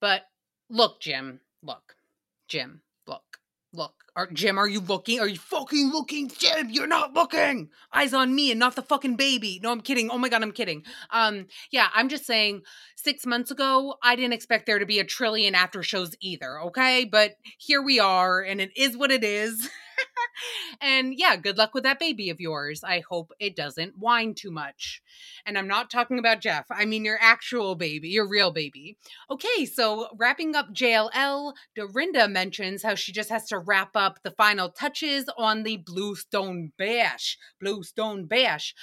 But 0.00 0.22
look, 0.68 1.00
Jim, 1.00 1.40
look. 1.62 1.96
Jim, 2.48 2.82
look. 3.06 3.38
Look. 3.72 3.94
Are, 4.14 4.26
Jim, 4.30 4.58
are 4.58 4.68
you 4.68 4.80
looking? 4.80 5.20
Are 5.20 5.28
you 5.28 5.38
fucking 5.38 5.90
looking? 5.90 6.28
Jim, 6.28 6.68
you're 6.68 6.86
not 6.86 7.14
looking. 7.14 7.70
Eyes 7.94 8.12
on 8.12 8.34
me 8.34 8.50
and 8.50 8.60
not 8.60 8.76
the 8.76 8.82
fucking 8.82 9.16
baby. 9.16 9.58
No, 9.62 9.70
I'm 9.72 9.80
kidding. 9.80 10.10
Oh 10.10 10.18
my 10.18 10.28
god, 10.28 10.42
I'm 10.42 10.52
kidding. 10.52 10.82
Um, 11.10 11.46
yeah, 11.70 11.88
I'm 11.94 12.10
just 12.10 12.26
saying 12.26 12.62
6 12.96 13.24
months 13.24 13.50
ago, 13.50 13.94
I 14.02 14.14
didn't 14.14 14.34
expect 14.34 14.66
there 14.66 14.78
to 14.78 14.84
be 14.84 14.98
a 14.98 15.04
trillion 15.04 15.54
after 15.54 15.82
shows 15.82 16.14
either, 16.20 16.60
okay? 16.60 17.06
But 17.06 17.36
here 17.56 17.80
we 17.80 18.00
are 18.00 18.42
and 18.42 18.60
it 18.60 18.76
is 18.76 18.98
what 18.98 19.10
it 19.10 19.24
is. 19.24 19.70
and 20.80 21.14
yeah, 21.14 21.36
good 21.36 21.58
luck 21.58 21.74
with 21.74 21.84
that 21.84 22.00
baby 22.00 22.30
of 22.30 22.40
yours. 22.40 22.82
I 22.84 23.02
hope 23.08 23.32
it 23.38 23.56
doesn't 23.56 23.98
whine 23.98 24.34
too 24.34 24.50
much. 24.50 25.02
And 25.46 25.56
I'm 25.56 25.68
not 25.68 25.90
talking 25.90 26.18
about 26.18 26.40
Jeff. 26.40 26.66
I 26.70 26.84
mean 26.84 27.04
your 27.04 27.18
actual 27.20 27.74
baby, 27.74 28.08
your 28.08 28.28
real 28.28 28.50
baby. 28.50 28.96
Okay, 29.30 29.66
so 29.66 30.08
wrapping 30.16 30.54
up 30.54 30.72
JLL, 30.72 31.52
Dorinda 31.74 32.28
mentions 32.28 32.82
how 32.82 32.94
she 32.94 33.12
just 33.12 33.30
has 33.30 33.46
to 33.48 33.58
wrap 33.58 33.90
up 33.94 34.22
the 34.22 34.30
final 34.30 34.70
touches 34.70 35.26
on 35.36 35.62
the 35.62 35.78
Bluestone 35.78 36.72
Bash. 36.78 37.38
Bluestone 37.60 38.26
Bash. 38.26 38.74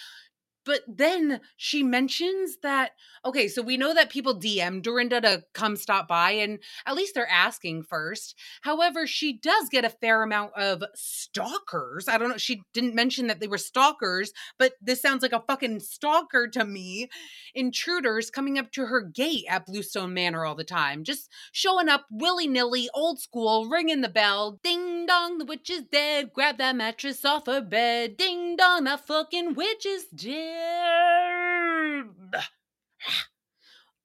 But 0.66 0.82
then 0.88 1.42
she 1.58 1.84
mentions 1.84 2.58
that, 2.64 2.92
okay, 3.26 3.48
so 3.48 3.62
we 3.62 3.78
know 3.78 3.94
that 3.94 4.10
people 4.10 4.40
DM 4.40 4.82
Dorinda 4.82 5.22
to 5.22 5.44
come 5.54 5.76
stop 5.76 6.08
by, 6.08 6.32
and 6.32 6.60
at 6.86 6.96
least 6.96 7.16
they're 7.16 7.30
asking 7.30 7.84
first. 7.84 8.36
However, 8.62 9.08
she 9.08 9.34
does 9.34 9.70
get 9.70 9.86
a 9.86 9.90
fair 9.90 10.22
amount 10.22 10.52
of 10.56 10.84
stalkers. 10.96 12.08
I 12.08 12.18
don't 12.18 12.30
know, 12.30 12.38
she 12.38 12.62
didn't 12.74 12.96
mention 12.96 13.28
that 13.28 13.40
they 13.40 13.48
were 13.48 13.58
stalkers, 13.58 14.32
but 14.58 14.74
this 14.82 15.02
sounds 15.02 15.22
like 15.24 15.34
a 15.34 15.44
fucking 15.48 15.80
stalker 15.80 16.48
to 16.50 16.66
me. 16.66 17.10
Intruders 17.56 18.30
coming 18.30 18.58
up 18.60 18.72
to 18.74 18.86
her 18.86 19.02
gate 19.02 19.46
at 19.50 19.66
Bluestone 19.66 20.14
Manor 20.14 20.46
all 20.46 20.56
the 20.56 20.64
time, 20.64 21.04
just 21.04 21.30
showing 21.52 21.90
up 21.90 22.06
willy 22.12 22.48
nilly, 22.48 22.90
old 22.94 23.20
school, 23.20 23.68
ringing 23.68 24.02
the 24.02 24.10
bell. 24.10 24.60
Ding 24.64 25.06
dong, 25.06 25.38
the 25.38 25.46
witch 25.46 25.70
is 25.70 25.84
dead. 25.92 26.32
Grab 26.34 26.58
that 26.58 26.76
mattress 26.76 27.24
off 27.26 27.46
her 27.48 27.62
bed. 27.62 28.18
Ding 28.18 28.56
dong, 28.56 28.84
that 28.84 29.08
fucking 29.08 29.54
witch 29.56 29.86
is 29.86 30.06
dead. 30.16 30.49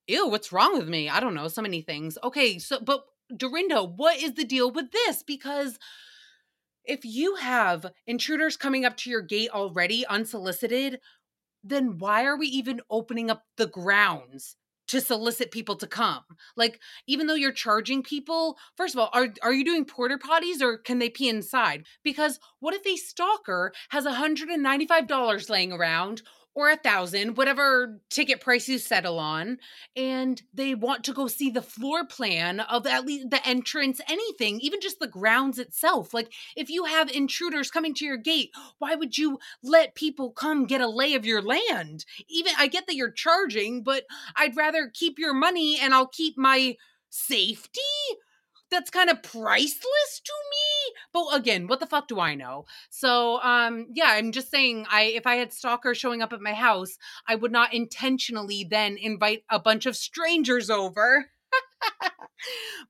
Ew, 0.06 0.28
what's 0.28 0.52
wrong 0.52 0.76
with 0.78 0.88
me? 0.88 1.08
I 1.08 1.20
don't 1.20 1.34
know, 1.34 1.48
so 1.48 1.62
many 1.62 1.80
things. 1.80 2.18
Okay, 2.22 2.58
so, 2.58 2.78
but 2.80 3.04
Dorinda, 3.34 3.82
what 3.82 4.22
is 4.22 4.34
the 4.34 4.44
deal 4.44 4.70
with 4.70 4.92
this? 4.92 5.22
Because 5.22 5.78
if 6.84 7.04
you 7.04 7.36
have 7.36 7.86
intruders 8.06 8.56
coming 8.56 8.84
up 8.84 8.96
to 8.98 9.10
your 9.10 9.22
gate 9.22 9.50
already 9.50 10.06
unsolicited, 10.06 11.00
then 11.62 11.98
why 11.98 12.24
are 12.24 12.36
we 12.36 12.46
even 12.48 12.82
opening 12.90 13.30
up 13.30 13.44
the 13.56 13.66
grounds 13.66 14.56
to 14.88 15.00
solicit 15.00 15.50
people 15.50 15.76
to 15.76 15.86
come. 15.86 16.22
Like, 16.56 16.80
even 17.06 17.26
though 17.26 17.34
you're 17.34 17.52
charging 17.52 18.02
people, 18.02 18.56
first 18.76 18.94
of 18.94 19.00
all, 19.00 19.10
are, 19.12 19.28
are 19.42 19.52
you 19.52 19.64
doing 19.64 19.84
porter 19.84 20.18
potties 20.18 20.60
or 20.60 20.78
can 20.78 20.98
they 20.98 21.10
pee 21.10 21.28
inside? 21.28 21.86
Because 22.02 22.38
what 22.60 22.74
if 22.74 22.86
a 22.86 22.96
stalker 22.96 23.72
has 23.90 24.04
$195 24.04 25.50
laying 25.50 25.72
around 25.72 26.22
or 26.54 26.70
a 26.70 26.76
thousand, 26.76 27.36
whatever 27.36 28.00
ticket 28.10 28.40
price 28.40 28.68
you 28.68 28.78
settle 28.78 29.18
on, 29.18 29.58
and 29.96 30.42
they 30.52 30.74
want 30.74 31.04
to 31.04 31.12
go 31.12 31.26
see 31.26 31.50
the 31.50 31.62
floor 31.62 32.04
plan 32.06 32.60
of 32.60 32.86
at 32.86 33.04
least 33.04 33.30
the 33.30 33.46
entrance, 33.46 34.00
anything, 34.08 34.60
even 34.60 34.80
just 34.80 35.00
the 35.00 35.06
grounds 35.06 35.58
itself. 35.58 36.14
Like, 36.14 36.32
if 36.56 36.70
you 36.70 36.84
have 36.84 37.10
intruders 37.10 37.70
coming 37.70 37.94
to 37.94 38.04
your 38.04 38.16
gate, 38.16 38.50
why 38.78 38.94
would 38.94 39.18
you 39.18 39.38
let 39.62 39.94
people 39.94 40.30
come 40.30 40.66
get 40.66 40.80
a 40.80 40.88
lay 40.88 41.14
of 41.14 41.26
your 41.26 41.42
land? 41.42 42.04
Even 42.28 42.52
I 42.56 42.68
get 42.68 42.86
that 42.86 42.96
you're 42.96 43.10
charging, 43.10 43.82
but 43.82 44.04
I'd 44.36 44.56
rather 44.56 44.90
keep 44.92 45.18
your 45.18 45.34
money 45.34 45.78
and 45.80 45.92
I'll 45.92 46.06
keep 46.06 46.38
my 46.38 46.76
safety 47.10 47.80
that's 48.74 48.90
kind 48.90 49.08
of 49.08 49.22
priceless 49.22 50.20
to 50.24 50.32
me. 50.50 50.94
But 51.12 51.36
again, 51.36 51.68
what 51.68 51.80
the 51.80 51.86
fuck 51.86 52.08
do 52.08 52.18
I 52.20 52.34
know? 52.34 52.64
So 52.90 53.40
um 53.42 53.86
yeah, 53.94 54.08
I'm 54.08 54.32
just 54.32 54.50
saying 54.50 54.86
I 54.90 55.04
if 55.04 55.26
I 55.26 55.36
had 55.36 55.52
stalkers 55.52 55.98
showing 55.98 56.22
up 56.22 56.32
at 56.32 56.40
my 56.40 56.54
house, 56.54 56.96
I 57.28 57.36
would 57.36 57.52
not 57.52 57.72
intentionally 57.72 58.66
then 58.68 58.96
invite 58.98 59.44
a 59.50 59.60
bunch 59.60 59.86
of 59.86 59.96
strangers 59.96 60.70
over. 60.70 61.26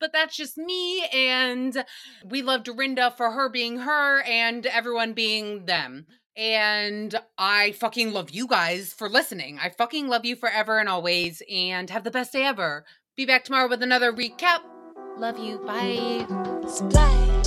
but 0.01 0.13
that's 0.13 0.37
just 0.37 0.57
me 0.57 1.05
and 1.13 1.85
we 2.25 2.43
love 2.43 2.65
Dorinda 2.65 3.13
for 3.17 3.31
her 3.33 3.49
being 3.49 3.79
her 3.79 4.23
and 4.23 4.67
everyone 4.67 5.13
being 5.13 5.67
them. 5.67 6.07
And 6.37 7.15
I 7.39 7.73
fucking 7.73 8.13
love 8.13 8.31
you 8.31 8.49
guys 8.49 8.93
for 8.93 9.09
listening. 9.09 9.59
I 9.63 9.71
fucking 9.71 10.09
love 10.09 10.25
you 10.25 10.35
forever 10.35 10.81
and 10.81 10.89
always 10.89 11.43
and 11.53 11.89
have 11.91 12.03
the 12.03 12.11
best 12.11 12.33
day 12.33 12.45
ever. 12.45 12.85
Be 13.17 13.25
back 13.25 13.45
tomorrow 13.45 13.69
with 13.69 13.83
another 13.83 14.13
recap. 14.13 14.74
Love 15.17 15.39
you. 15.39 15.59
Bye. 15.59 16.27
Splash, 16.67 17.47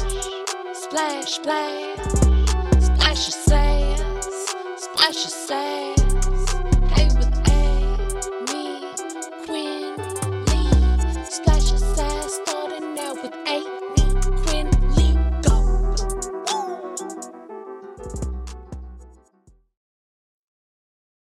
splash, 0.74 1.34
splash, 1.34 2.00
splash 2.80 3.26
yourself. 3.28 3.67